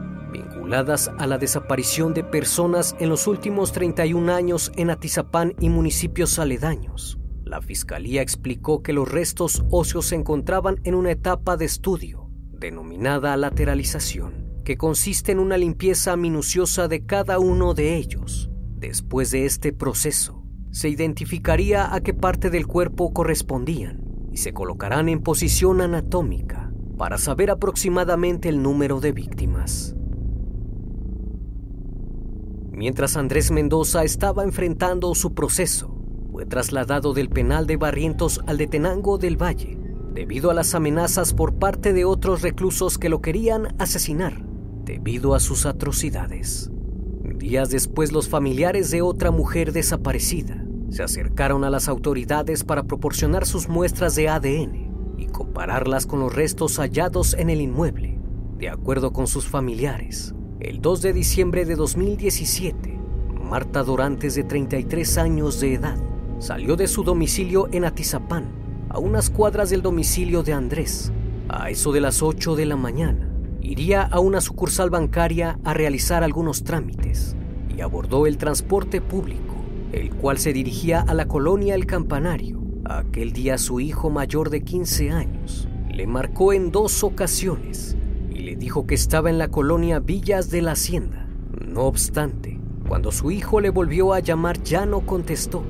vinculadas 0.63 1.11
a 1.17 1.27
la 1.27 1.37
desaparición 1.37 2.13
de 2.13 2.23
personas 2.23 2.95
en 2.99 3.09
los 3.09 3.27
últimos 3.27 3.73
31 3.73 4.33
años 4.33 4.71
en 4.77 4.91
Atizapán 4.91 5.53
y 5.59 5.69
municipios 5.69 6.39
aledaños. 6.39 7.19
La 7.43 7.61
fiscalía 7.61 8.21
explicó 8.21 8.81
que 8.81 8.93
los 8.93 9.11
restos 9.11 9.65
óseos 9.69 10.05
se 10.05 10.15
encontraban 10.15 10.79
en 10.85 10.95
una 10.95 11.11
etapa 11.11 11.57
de 11.57 11.65
estudio, 11.65 12.29
denominada 12.57 13.35
lateralización, 13.35 14.61
que 14.63 14.77
consiste 14.77 15.33
en 15.33 15.39
una 15.39 15.57
limpieza 15.57 16.15
minuciosa 16.15 16.87
de 16.87 17.05
cada 17.05 17.39
uno 17.39 17.73
de 17.73 17.97
ellos. 17.97 18.49
Después 18.77 19.31
de 19.31 19.45
este 19.45 19.73
proceso, 19.73 20.45
se 20.71 20.87
identificaría 20.87 21.93
a 21.93 21.99
qué 21.99 22.13
parte 22.13 22.49
del 22.49 22.67
cuerpo 22.67 23.13
correspondían 23.13 24.01
y 24.31 24.37
se 24.37 24.53
colocarán 24.53 25.09
en 25.09 25.21
posición 25.21 25.81
anatómica 25.81 26.71
para 26.97 27.17
saber 27.17 27.51
aproximadamente 27.51 28.47
el 28.47 28.63
número 28.63 29.01
de 29.01 29.11
víctimas. 29.11 29.93
Mientras 32.73 33.17
Andrés 33.17 33.51
Mendoza 33.51 34.03
estaba 34.03 34.43
enfrentando 34.43 35.13
su 35.13 35.35
proceso, 35.35 35.95
fue 36.31 36.47
trasladado 36.47 37.13
del 37.13 37.29
penal 37.29 37.67
de 37.67 37.77
Barrientos 37.77 38.41
al 38.47 38.57
de 38.57 38.65
Tenango 38.65 39.19
del 39.19 39.39
Valle, 39.39 39.77
debido 40.11 40.49
a 40.49 40.55
las 40.55 40.73
amenazas 40.73 41.35
por 41.35 41.53
parte 41.53 41.93
de 41.93 42.03
otros 42.03 42.41
reclusos 42.41 42.97
que 42.97 43.09
lo 43.09 43.21
querían 43.21 43.75
asesinar, 43.77 44.43
debido 44.85 45.35
a 45.35 45.39
sus 45.39 45.67
atrocidades. 45.67 46.71
Días 47.37 47.69
después, 47.69 48.11
los 48.11 48.27
familiares 48.27 48.89
de 48.89 49.03
otra 49.03 49.29
mujer 49.29 49.71
desaparecida 49.71 50.65
se 50.89 51.03
acercaron 51.03 51.63
a 51.63 51.69
las 51.69 51.87
autoridades 51.87 52.63
para 52.63 52.83
proporcionar 52.83 53.45
sus 53.45 53.69
muestras 53.69 54.15
de 54.15 54.29
ADN 54.29 55.15
y 55.19 55.27
compararlas 55.27 56.07
con 56.07 56.19
los 56.21 56.33
restos 56.33 56.77
hallados 56.77 57.35
en 57.35 57.51
el 57.51 57.61
inmueble. 57.61 58.19
De 58.57 58.69
acuerdo 58.69 59.13
con 59.13 59.27
sus 59.27 59.47
familiares, 59.47 60.33
el 60.63 60.79
2 60.79 61.01
de 61.01 61.13
diciembre 61.13 61.65
de 61.65 61.75
2017, 61.75 62.97
Marta 63.41 63.83
Dorantes, 63.83 64.35
de 64.35 64.45
33 64.45 65.17
años 65.17 65.59
de 65.59 65.73
edad, 65.73 65.97
salió 66.39 66.77
de 66.77 66.87
su 66.87 67.03
domicilio 67.03 67.67
en 67.73 67.83
Atizapán, 67.83 68.45
a 68.89 68.97
unas 68.97 69.29
cuadras 69.29 69.69
del 69.69 69.81
domicilio 69.81 70.41
de 70.41 70.53
Andrés. 70.53 71.11
A 71.49 71.69
eso 71.69 71.91
de 71.91 71.99
las 71.99 72.23
8 72.23 72.55
de 72.55 72.65
la 72.65 72.77
mañana, 72.77 73.29
iría 73.61 74.03
a 74.03 74.21
una 74.21 74.39
sucursal 74.39 74.89
bancaria 74.89 75.59
a 75.65 75.73
realizar 75.73 76.23
algunos 76.23 76.63
trámites 76.63 77.35
y 77.75 77.81
abordó 77.81 78.25
el 78.25 78.37
transporte 78.37 79.01
público, 79.01 79.55
el 79.91 80.11
cual 80.11 80.37
se 80.37 80.53
dirigía 80.53 81.01
a 81.01 81.13
la 81.13 81.27
colonia 81.27 81.75
El 81.75 81.85
Campanario. 81.85 82.61
Aquel 82.85 83.33
día 83.33 83.57
su 83.57 83.81
hijo 83.81 84.09
mayor 84.09 84.49
de 84.49 84.61
15 84.61 85.11
años 85.11 85.67
le 85.91 86.07
marcó 86.07 86.53
en 86.53 86.71
dos 86.71 87.03
ocasiones 87.03 87.97
y 88.33 88.39
le 88.39 88.55
dijo 88.55 88.87
que 88.87 88.95
estaba 88.95 89.29
en 89.29 89.37
la 89.37 89.49
colonia 89.49 89.99
Villas 89.99 90.49
de 90.49 90.61
la 90.61 90.71
Hacienda. 90.71 91.27
No 91.65 91.81
obstante, 91.81 92.59
cuando 92.87 93.11
su 93.11 93.31
hijo 93.31 93.59
le 93.59 93.69
volvió 93.69 94.13
a 94.13 94.19
llamar 94.19 94.61
ya 94.63 94.85
no 94.85 95.01
contestó. 95.01 95.63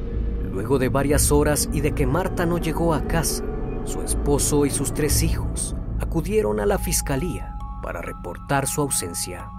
Luego 0.52 0.80
de 0.80 0.89
varias 0.89 1.32
horas 1.32 1.69
y 1.73 1.82
de 1.82 1.93
que 1.93 2.08
Marta 2.08 2.45
no 2.45 2.58
llegó 2.58 2.93
a 2.93 3.06
casa, 3.08 3.43
su 3.86 4.02
esposo 4.02 4.65
y 4.65 4.69
sus 4.69 4.93
tres 4.93 5.23
hijos 5.23 5.76
acudieron 5.99 6.60
a 6.60 6.65
la 6.65 6.78
fiscalía 6.78 7.58
para 7.82 8.02
reportar 8.02 8.67
su 8.67 8.82
ausencia. 8.82 9.49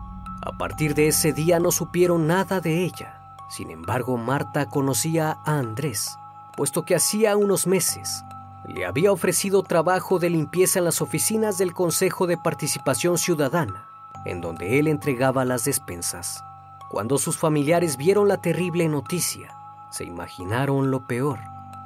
A 0.43 0.57
partir 0.57 0.95
de 0.95 1.09
ese 1.09 1.33
día 1.33 1.59
no 1.59 1.73
supieron 1.73 2.27
nada 2.27 2.61
de 2.61 2.85
ella. 2.85 3.21
Sin 3.51 3.71
embargo, 3.71 4.17
Marta 4.17 4.67
conocía 4.67 5.38
a 5.45 5.59
Andrés, 5.59 6.17
puesto 6.57 6.85
que 6.85 6.95
hacía 6.95 7.37
unos 7.37 7.67
meses 7.67 8.25
le 8.66 8.87
había 8.87 9.12
ofrecido 9.12 9.62
trabajo 9.62 10.18
de 10.18 10.31
limpieza 10.31 10.79
en 10.79 10.87
las 10.87 11.03
oficinas 11.03 11.59
del 11.59 11.74
Consejo 11.74 12.27
de 12.27 12.37
Participación 12.37 13.18
Ciudadana, 13.18 13.88
en 14.24 14.40
donde 14.40 14.79
él 14.79 14.88
entregaba 14.88 15.44
las 15.44 15.64
despensas. 15.64 16.42
Cuando 16.90 17.18
sus 17.18 17.37
familiares 17.37 17.96
vieron 17.96 18.29
la 18.29 18.40
terrible 18.40 18.88
noticia, 18.88 19.55
se 19.90 20.05
imaginaron 20.05 20.90
lo 20.90 21.07
peor 21.07 21.38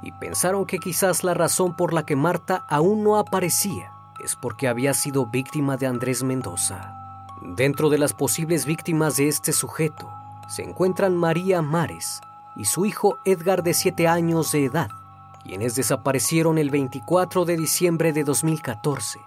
y 0.03 0.13
pensaron 0.13 0.67
que 0.67 0.79
quizás 0.79 1.25
la 1.25 1.35
razón 1.35 1.75
por 1.75 1.93
la 1.93 2.05
que 2.05 2.17
Marta 2.17 2.65
aún 2.69 3.03
no 3.03 3.17
aparecía 3.17 3.93
es 4.23 4.37
porque 4.37 4.69
había 4.69 4.95
sido 4.95 5.27
víctima 5.27 5.77
de 5.77 5.87
Andrés 5.87 6.23
Mendoza. 6.23 6.95
Dentro 7.43 7.89
de 7.89 7.99
las 7.99 8.15
posibles 8.15 8.67
víctimas 8.67 9.17
de 9.17 9.29
este 9.29 9.53
sujeto 9.53 10.11
se 10.49 10.63
encuentran 10.63 11.17
María 11.17 11.63
Mares 11.63 12.21
y 12.57 12.65
su 12.65 12.87
hijo 12.87 13.19
Edgar 13.25 13.63
de 13.63 13.75
7 13.75 14.09
años 14.09 14.51
de 14.53 14.65
edad, 14.65 14.91
quienes 15.49 15.75
desaparecieron 15.75 16.59
el 16.59 16.69
24 16.69 17.47
de 17.47 17.57
diciembre 17.57 18.13
de 18.13 18.23
2014. 18.23 19.19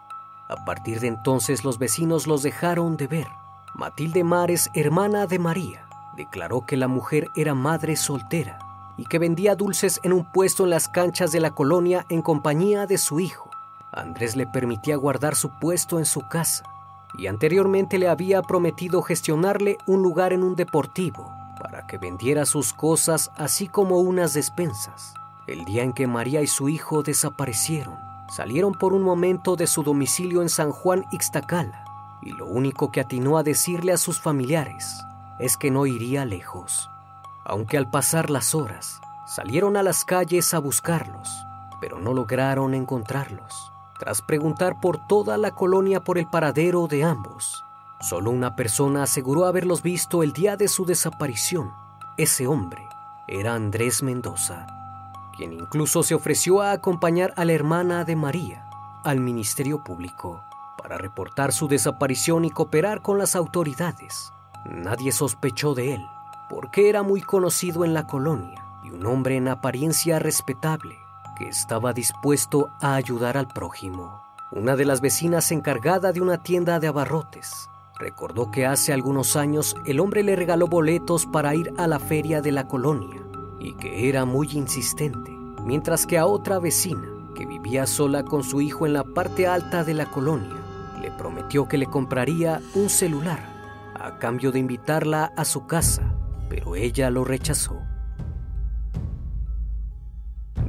A 0.47 0.65
partir 0.65 0.99
de 0.99 1.07
entonces 1.07 1.63
los 1.63 1.79
vecinos 1.79 2.27
los 2.27 2.43
dejaron 2.43 2.95
de 2.95 3.07
ver. 3.07 3.27
Matilde 3.73 4.23
Mares, 4.23 4.69
hermana 4.75 5.25
de 5.25 5.39
María, 5.39 5.87
declaró 6.15 6.63
que 6.63 6.77
la 6.77 6.87
mujer 6.87 7.31
era 7.35 7.55
madre 7.55 7.95
soltera 7.95 8.59
y 8.97 9.05
que 9.05 9.17
vendía 9.17 9.55
dulces 9.55 9.99
en 10.03 10.13
un 10.13 10.31
puesto 10.31 10.65
en 10.65 10.69
las 10.69 10.87
canchas 10.87 11.31
de 11.31 11.39
la 11.39 11.55
colonia 11.55 12.05
en 12.09 12.21
compañía 12.21 12.85
de 12.85 12.99
su 12.99 13.19
hijo. 13.19 13.49
Andrés 13.91 14.35
le 14.35 14.45
permitía 14.45 14.97
guardar 14.97 15.35
su 15.35 15.49
puesto 15.49 15.97
en 15.97 16.05
su 16.05 16.27
casa 16.29 16.63
y 17.17 17.25
anteriormente 17.25 17.97
le 17.97 18.07
había 18.07 18.43
prometido 18.43 19.01
gestionarle 19.01 19.79
un 19.87 20.03
lugar 20.03 20.33
en 20.33 20.43
un 20.43 20.55
deportivo 20.55 21.33
para 21.59 21.87
que 21.87 21.97
vendiera 21.97 22.45
sus 22.45 22.73
cosas 22.73 23.31
así 23.37 23.67
como 23.67 23.97
unas 24.01 24.35
despensas. 24.35 25.15
El 25.47 25.65
día 25.65 25.81
en 25.81 25.93
que 25.93 26.05
María 26.05 26.41
y 26.41 26.47
su 26.47 26.69
hijo 26.69 27.01
desaparecieron, 27.01 27.97
salieron 28.29 28.73
por 28.73 28.93
un 28.93 29.01
momento 29.01 29.55
de 29.55 29.65
su 29.65 29.81
domicilio 29.81 30.43
en 30.43 30.49
San 30.49 30.71
Juan 30.71 31.03
Ixtacala 31.11 31.83
y 32.21 32.31
lo 32.31 32.45
único 32.45 32.91
que 32.91 33.01
atinó 33.01 33.37
a 33.37 33.43
decirle 33.43 33.91
a 33.91 33.97
sus 33.97 34.21
familiares 34.21 35.03
es 35.39 35.57
que 35.57 35.71
no 35.71 35.87
iría 35.87 36.25
lejos. 36.25 36.89
Aunque 37.43 37.77
al 37.77 37.89
pasar 37.89 38.29
las 38.29 38.53
horas 38.53 39.01
salieron 39.25 39.75
a 39.77 39.83
las 39.83 40.05
calles 40.05 40.53
a 40.53 40.59
buscarlos, 40.59 41.27
pero 41.79 41.99
no 41.99 42.13
lograron 42.13 42.75
encontrarlos. 42.75 43.71
Tras 43.97 44.21
preguntar 44.21 44.79
por 44.79 45.07
toda 45.07 45.37
la 45.37 45.51
colonia 45.51 46.03
por 46.03 46.19
el 46.19 46.27
paradero 46.27 46.87
de 46.87 47.03
ambos, 47.03 47.63
solo 47.99 48.29
una 48.29 48.55
persona 48.55 49.03
aseguró 49.03 49.45
haberlos 49.45 49.81
visto 49.81 50.21
el 50.21 50.33
día 50.33 50.55
de 50.55 50.67
su 50.67 50.85
desaparición. 50.85 51.71
Ese 52.17 52.45
hombre 52.45 52.87
era 53.27 53.55
Andrés 53.55 54.03
Mendoza 54.03 54.67
incluso 55.43 56.03
se 56.03 56.13
ofreció 56.13 56.61
a 56.61 56.71
acompañar 56.71 57.33
a 57.37 57.45
la 57.45 57.53
hermana 57.53 58.03
de 58.03 58.15
María 58.15 58.67
al 59.03 59.19
Ministerio 59.19 59.83
Público 59.83 60.43
para 60.77 60.97
reportar 60.97 61.51
su 61.53 61.67
desaparición 61.67 62.45
y 62.45 62.51
cooperar 62.51 63.01
con 63.01 63.17
las 63.17 63.35
autoridades. 63.35 64.31
Nadie 64.65 65.11
sospechó 65.11 65.73
de 65.73 65.95
él, 65.95 66.05
porque 66.49 66.89
era 66.89 67.03
muy 67.03 67.21
conocido 67.21 67.85
en 67.85 67.93
la 67.93 68.07
colonia 68.07 68.63
y 68.83 68.91
un 68.91 69.05
hombre 69.05 69.37
en 69.37 69.47
apariencia 69.47 70.19
respetable 70.19 70.97
que 71.37 71.47
estaba 71.47 71.93
dispuesto 71.93 72.69
a 72.81 72.95
ayudar 72.95 73.37
al 73.37 73.47
prójimo. 73.47 74.21
Una 74.51 74.75
de 74.75 74.85
las 74.85 75.01
vecinas 75.01 75.51
encargada 75.51 76.11
de 76.11 76.21
una 76.21 76.43
tienda 76.43 76.79
de 76.79 76.87
abarrotes 76.87 77.69
recordó 77.97 78.51
que 78.51 78.65
hace 78.65 78.91
algunos 78.91 79.35
años 79.35 79.75
el 79.85 79.99
hombre 79.99 80.23
le 80.23 80.35
regaló 80.35 80.67
boletos 80.67 81.25
para 81.25 81.55
ir 81.55 81.73
a 81.77 81.87
la 81.87 81.99
feria 81.99 82.41
de 82.41 82.51
la 82.51 82.67
colonia 82.67 83.20
y 83.63 83.73
que 83.73 84.09
era 84.09 84.25
muy 84.25 84.49
insistente, 84.53 85.31
mientras 85.63 86.05
que 86.05 86.17
a 86.17 86.25
otra 86.25 86.59
vecina, 86.59 87.07
que 87.35 87.45
vivía 87.45 87.85
sola 87.85 88.23
con 88.23 88.43
su 88.43 88.61
hijo 88.61 88.85
en 88.85 88.93
la 88.93 89.03
parte 89.03 89.47
alta 89.47 89.83
de 89.83 89.93
la 89.93 90.07
colonia, 90.07 90.55
le 91.01 91.11
prometió 91.11 91.67
que 91.67 91.77
le 91.77 91.85
compraría 91.85 92.61
un 92.73 92.89
celular 92.89 93.39
a 93.95 94.17
cambio 94.17 94.51
de 94.51 94.59
invitarla 94.59 95.31
a 95.37 95.45
su 95.45 95.67
casa, 95.67 96.15
pero 96.49 96.75
ella 96.75 97.09
lo 97.09 97.23
rechazó. 97.23 97.79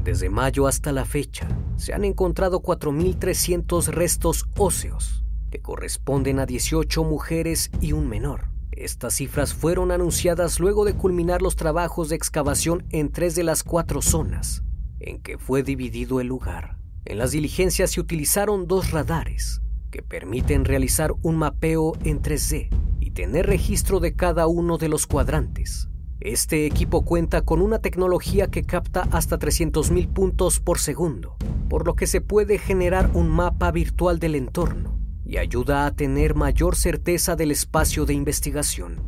Desde 0.05 0.29
mayo 0.29 0.67
hasta 0.67 0.93
la 0.93 1.05
fecha, 1.05 1.49
se 1.77 1.95
han 1.95 2.05
encontrado 2.05 2.61
4.300 2.61 3.87
restos 3.87 4.47
óseos, 4.57 5.25
que 5.51 5.61
corresponden 5.61 6.41
a 6.41 6.47
18 6.47 7.05
mujeres 7.05 7.71
y 7.81 7.93
un 7.93 8.09
menor. 8.09 8.52
Estas 8.73 9.15
cifras 9.15 9.53
fueron 9.53 9.93
anunciadas 9.93 10.59
luego 10.59 10.85
de 10.85 10.95
culminar 10.95 11.43
los 11.43 11.57
trabajos 11.57 12.09
de 12.09 12.17
excavación 12.17 12.87
en 12.91 13.13
tres 13.13 13.35
de 13.35 13.45
las 13.45 13.63
cuatro 13.63 14.01
zonas 14.01 14.63
en 14.99 15.21
que 15.21 15.37
fue 15.37 15.63
dividido 15.63 16.21
el 16.21 16.29
lugar. 16.29 16.79
En 17.05 17.19
las 17.19 17.33
diligencias 17.33 17.91
se 17.91 18.01
utilizaron 18.01 18.67
dos 18.67 18.93
radares 18.93 19.61
que 19.91 20.03
permiten 20.03 20.65
realizar 20.65 21.13
un 21.23 21.37
mapeo 21.37 21.93
en 22.05 22.23
3D 22.23 22.69
y 23.01 23.11
tener 23.11 23.47
registro 23.47 24.01
de 24.01 24.15
cada 24.15 24.47
uno 24.47 24.79
de 24.79 24.89
los 24.89 25.07
cuadrantes. 25.07 25.89
Este 26.21 26.67
equipo 26.67 27.05
cuenta 27.05 27.43
con 27.43 27.61
una 27.61 27.81
tecnología 27.81 28.47
que 28.47 28.63
capta 28.63 29.09
hasta 29.11 29.39
300.000 29.39 30.13
puntos 30.13 30.61
por 30.61 30.79
segundo, 30.79 31.37
por 31.69 31.85
lo 31.85 31.95
que 31.95 32.07
se 32.07 32.21
puede 32.21 32.59
generar 32.59 33.11
un 33.13 33.29
mapa 33.29 33.73
virtual 33.73 34.19
del 34.19 34.37
entorno 34.37 35.02
y 35.33 35.39
ayuda 35.39 35.87
a 35.87 35.93
tener 35.93 36.35
mayor 36.35 36.77
certeza 36.77 37.37
del 37.37 37.53
espacio 37.53 38.05
de 38.05 38.13
investigación. 38.13 39.01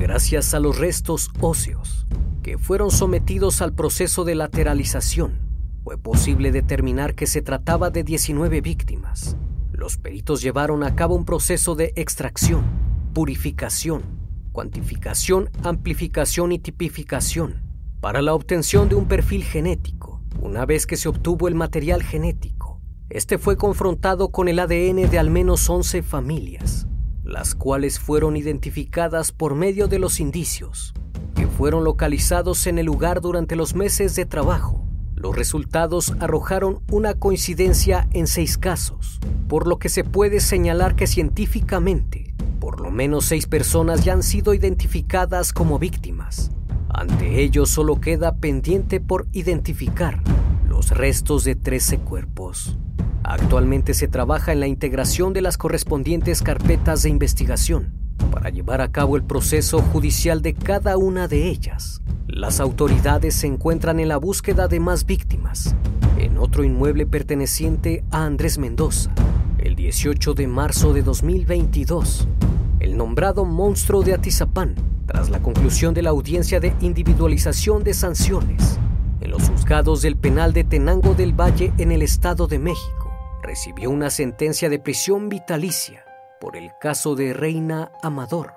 Gracias 0.00 0.52
a 0.52 0.58
los 0.58 0.76
restos 0.76 1.30
óseos 1.38 2.08
que 2.42 2.58
fueron 2.58 2.90
sometidos 2.90 3.62
al 3.62 3.72
proceso 3.74 4.24
de 4.24 4.34
lateralización, 4.34 5.38
fue 5.84 5.96
posible 5.96 6.50
determinar 6.50 7.14
que 7.14 7.28
se 7.28 7.42
trataba 7.42 7.90
de 7.90 8.02
19 8.02 8.60
víctimas. 8.60 9.36
Los 9.70 9.98
peritos 9.98 10.42
llevaron 10.42 10.82
a 10.82 10.96
cabo 10.96 11.14
un 11.14 11.24
proceso 11.24 11.76
de 11.76 11.92
extracción, 11.94 12.64
purificación, 13.14 14.02
cuantificación, 14.50 15.48
amplificación 15.62 16.50
y 16.50 16.58
tipificación 16.58 17.62
para 18.00 18.20
la 18.20 18.34
obtención 18.34 18.88
de 18.88 18.96
un 18.96 19.06
perfil 19.06 19.44
genético. 19.44 20.20
Una 20.40 20.66
vez 20.66 20.86
que 20.86 20.96
se 20.96 21.08
obtuvo 21.08 21.46
el 21.46 21.54
material 21.54 22.02
genético, 22.02 22.57
este 23.10 23.38
fue 23.38 23.56
confrontado 23.56 24.28
con 24.28 24.48
el 24.48 24.58
ADN 24.58 25.08
de 25.10 25.18
al 25.18 25.30
menos 25.30 25.68
11 25.70 26.02
familias, 26.02 26.86
las 27.24 27.54
cuales 27.54 27.98
fueron 27.98 28.36
identificadas 28.36 29.32
por 29.32 29.54
medio 29.54 29.88
de 29.88 29.98
los 29.98 30.20
indicios 30.20 30.92
que 31.34 31.46
fueron 31.46 31.84
localizados 31.84 32.66
en 32.66 32.78
el 32.78 32.86
lugar 32.86 33.20
durante 33.20 33.56
los 33.56 33.74
meses 33.74 34.14
de 34.14 34.26
trabajo. 34.26 34.84
Los 35.14 35.34
resultados 35.34 36.14
arrojaron 36.20 36.80
una 36.90 37.14
coincidencia 37.14 38.08
en 38.12 38.26
seis 38.26 38.58
casos, 38.58 39.20
por 39.48 39.66
lo 39.66 39.78
que 39.78 39.88
se 39.88 40.04
puede 40.04 40.40
señalar 40.40 40.94
que 40.94 41.06
científicamente, 41.06 42.34
por 42.60 42.80
lo 42.80 42.90
menos 42.90 43.24
seis 43.24 43.46
personas 43.46 44.04
ya 44.04 44.12
han 44.12 44.22
sido 44.22 44.52
identificadas 44.52 45.52
como 45.52 45.78
víctimas. 45.78 46.50
Ante 46.88 47.40
ello 47.40 47.64
solo 47.64 48.00
queda 48.00 48.36
pendiente 48.36 49.00
por 49.00 49.26
identificar 49.32 50.22
los 50.68 50.90
restos 50.90 51.44
de 51.44 51.54
13 51.54 51.98
cuerpos. 51.98 52.78
Actualmente 53.30 53.92
se 53.92 54.08
trabaja 54.08 54.52
en 54.52 54.60
la 54.60 54.68
integración 54.68 55.34
de 55.34 55.42
las 55.42 55.58
correspondientes 55.58 56.40
carpetas 56.40 57.02
de 57.02 57.10
investigación 57.10 57.92
para 58.32 58.48
llevar 58.48 58.80
a 58.80 58.90
cabo 58.90 59.16
el 59.16 59.22
proceso 59.22 59.80
judicial 59.82 60.40
de 60.40 60.54
cada 60.54 60.96
una 60.96 61.28
de 61.28 61.46
ellas. 61.46 62.00
Las 62.26 62.58
autoridades 62.58 63.34
se 63.34 63.46
encuentran 63.46 64.00
en 64.00 64.08
la 64.08 64.16
búsqueda 64.16 64.66
de 64.66 64.80
más 64.80 65.04
víctimas 65.04 65.76
en 66.16 66.38
otro 66.38 66.64
inmueble 66.64 67.04
perteneciente 67.04 68.02
a 68.10 68.24
Andrés 68.24 68.56
Mendoza. 68.56 69.10
El 69.58 69.76
18 69.76 70.32
de 70.32 70.46
marzo 70.46 70.94
de 70.94 71.02
2022, 71.02 72.26
el 72.80 72.96
nombrado 72.96 73.44
monstruo 73.44 74.02
de 74.02 74.14
Atizapán, 74.14 74.74
tras 75.04 75.28
la 75.28 75.40
conclusión 75.40 75.92
de 75.92 76.00
la 76.00 76.10
audiencia 76.10 76.60
de 76.60 76.74
individualización 76.80 77.84
de 77.84 77.92
sanciones 77.92 78.80
en 79.20 79.30
los 79.30 79.50
juzgados 79.50 80.00
del 80.00 80.16
penal 80.16 80.54
de 80.54 80.64
Tenango 80.64 81.14
del 81.14 81.38
Valle 81.38 81.74
en 81.76 81.92
el 81.92 82.00
Estado 82.00 82.46
de 82.46 82.58
México, 82.58 82.97
recibió 83.48 83.90
una 83.90 84.10
sentencia 84.10 84.68
de 84.68 84.78
prisión 84.78 85.30
vitalicia 85.30 86.04
por 86.38 86.54
el 86.54 86.72
caso 86.78 87.14
de 87.14 87.32
Reina 87.32 87.90
Amador, 88.02 88.52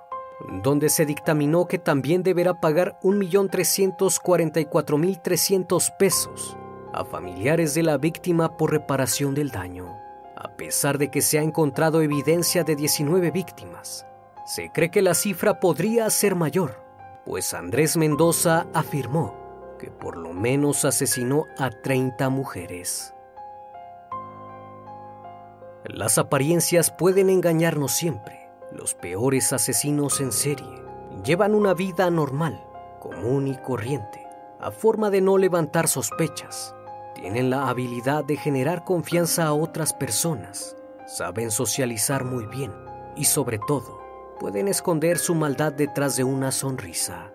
donde 0.63 0.89
se 0.89 1.05
dictaminó 1.05 1.65
que 1.65 1.79
también 1.79 2.23
deberá 2.23 2.59
pagar 2.59 2.99
1.344.300 3.01 5.95
pesos 5.95 6.57
a 6.91 7.05
familiares 7.05 7.73
de 7.73 7.83
la 7.83 7.97
víctima 7.97 8.57
por 8.57 8.71
reparación 8.71 9.33
del 9.33 9.49
daño. 9.49 9.95
A 10.35 10.57
pesar 10.57 10.97
de 10.97 11.09
que 11.09 11.21
se 11.21 11.39
ha 11.39 11.41
encontrado 11.41 12.01
evidencia 12.01 12.65
de 12.65 12.75
19 12.75 13.31
víctimas, 13.31 14.05
se 14.45 14.73
cree 14.73 14.91
que 14.91 15.01
la 15.01 15.13
cifra 15.13 15.61
podría 15.61 16.09
ser 16.09 16.35
mayor, 16.35 16.83
pues 17.25 17.53
Andrés 17.53 17.95
Mendoza 17.95 18.67
afirmó 18.73 19.77
que 19.79 19.89
por 19.89 20.17
lo 20.17 20.33
menos 20.33 20.83
asesinó 20.83 21.45
a 21.57 21.69
30 21.69 22.27
mujeres. 22.27 23.13
Las 25.93 26.17
apariencias 26.17 26.91
pueden 26.91 27.29
engañarnos 27.29 27.91
siempre. 27.91 28.49
Los 28.71 28.95
peores 28.95 29.53
asesinos 29.53 30.21
en 30.21 30.31
serie 30.31 30.81
llevan 31.23 31.53
una 31.53 31.73
vida 31.73 32.09
normal, 32.09 32.63
común 32.99 33.47
y 33.47 33.57
corriente, 33.57 34.25
a 34.59 34.71
forma 34.71 35.09
de 35.09 35.21
no 35.21 35.37
levantar 35.37 35.87
sospechas 35.87 36.73
tienen 37.21 37.51
la 37.51 37.69
habilidad 37.69 38.23
de 38.23 38.35
generar 38.35 38.83
confianza 38.83 39.45
a 39.45 39.53
otras 39.53 39.93
personas, 39.93 40.75
saben 41.05 41.51
socializar 41.51 42.23
muy 42.23 42.47
bien 42.47 42.73
y 43.15 43.25
sobre 43.25 43.59
todo 43.59 44.01
pueden 44.39 44.67
esconder 44.67 45.19
su 45.19 45.35
maldad 45.35 45.71
detrás 45.71 46.15
de 46.15 46.23
una 46.23 46.51
sonrisa. 46.51 47.31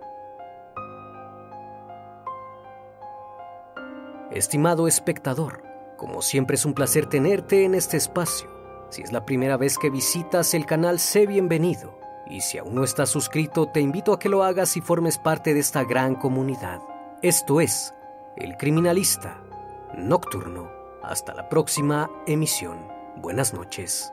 Estimado 4.33 4.89
espectador, 4.89 5.63
como 5.97 6.23
siempre 6.23 6.57
es 6.57 6.65
un 6.65 6.75
placer 6.75 7.07
tenerte 7.07 7.65
en 7.65 7.75
este 7.75 7.97
espacio. 7.97 8.51
Si 8.91 9.03
es 9.03 9.13
la 9.13 9.25
primera 9.25 9.57
vez 9.57 9.79
que 9.79 9.91
visitas 9.91 10.55
el 10.55 10.67
canal, 10.67 10.99
sé 10.99 11.27
bienvenido. 11.27 11.99
Y 12.29 12.41
si 12.41 12.59
aún 12.59 12.75
no 12.75 12.85
estás 12.85 13.11
suscrito, 13.11 13.67
te 13.67 13.81
invito 13.81 14.13
a 14.13 14.19
que 14.19 14.29
lo 14.29 14.43
hagas 14.43 14.77
y 14.77 14.81
formes 14.81 15.19
parte 15.19 15.55
de 15.55 15.61
esta 15.61 15.85
gran 15.85 16.15
comunidad. 16.15 16.81
Esto 17.23 17.61
es 17.61 17.95
El 18.37 18.57
Criminalista 18.57 19.43
nocturno. 19.97 20.71
Hasta 21.03 21.35
la 21.35 21.49
próxima 21.49 22.11
emisión. 22.27 22.79
Buenas 23.17 23.55
noches. 23.55 24.13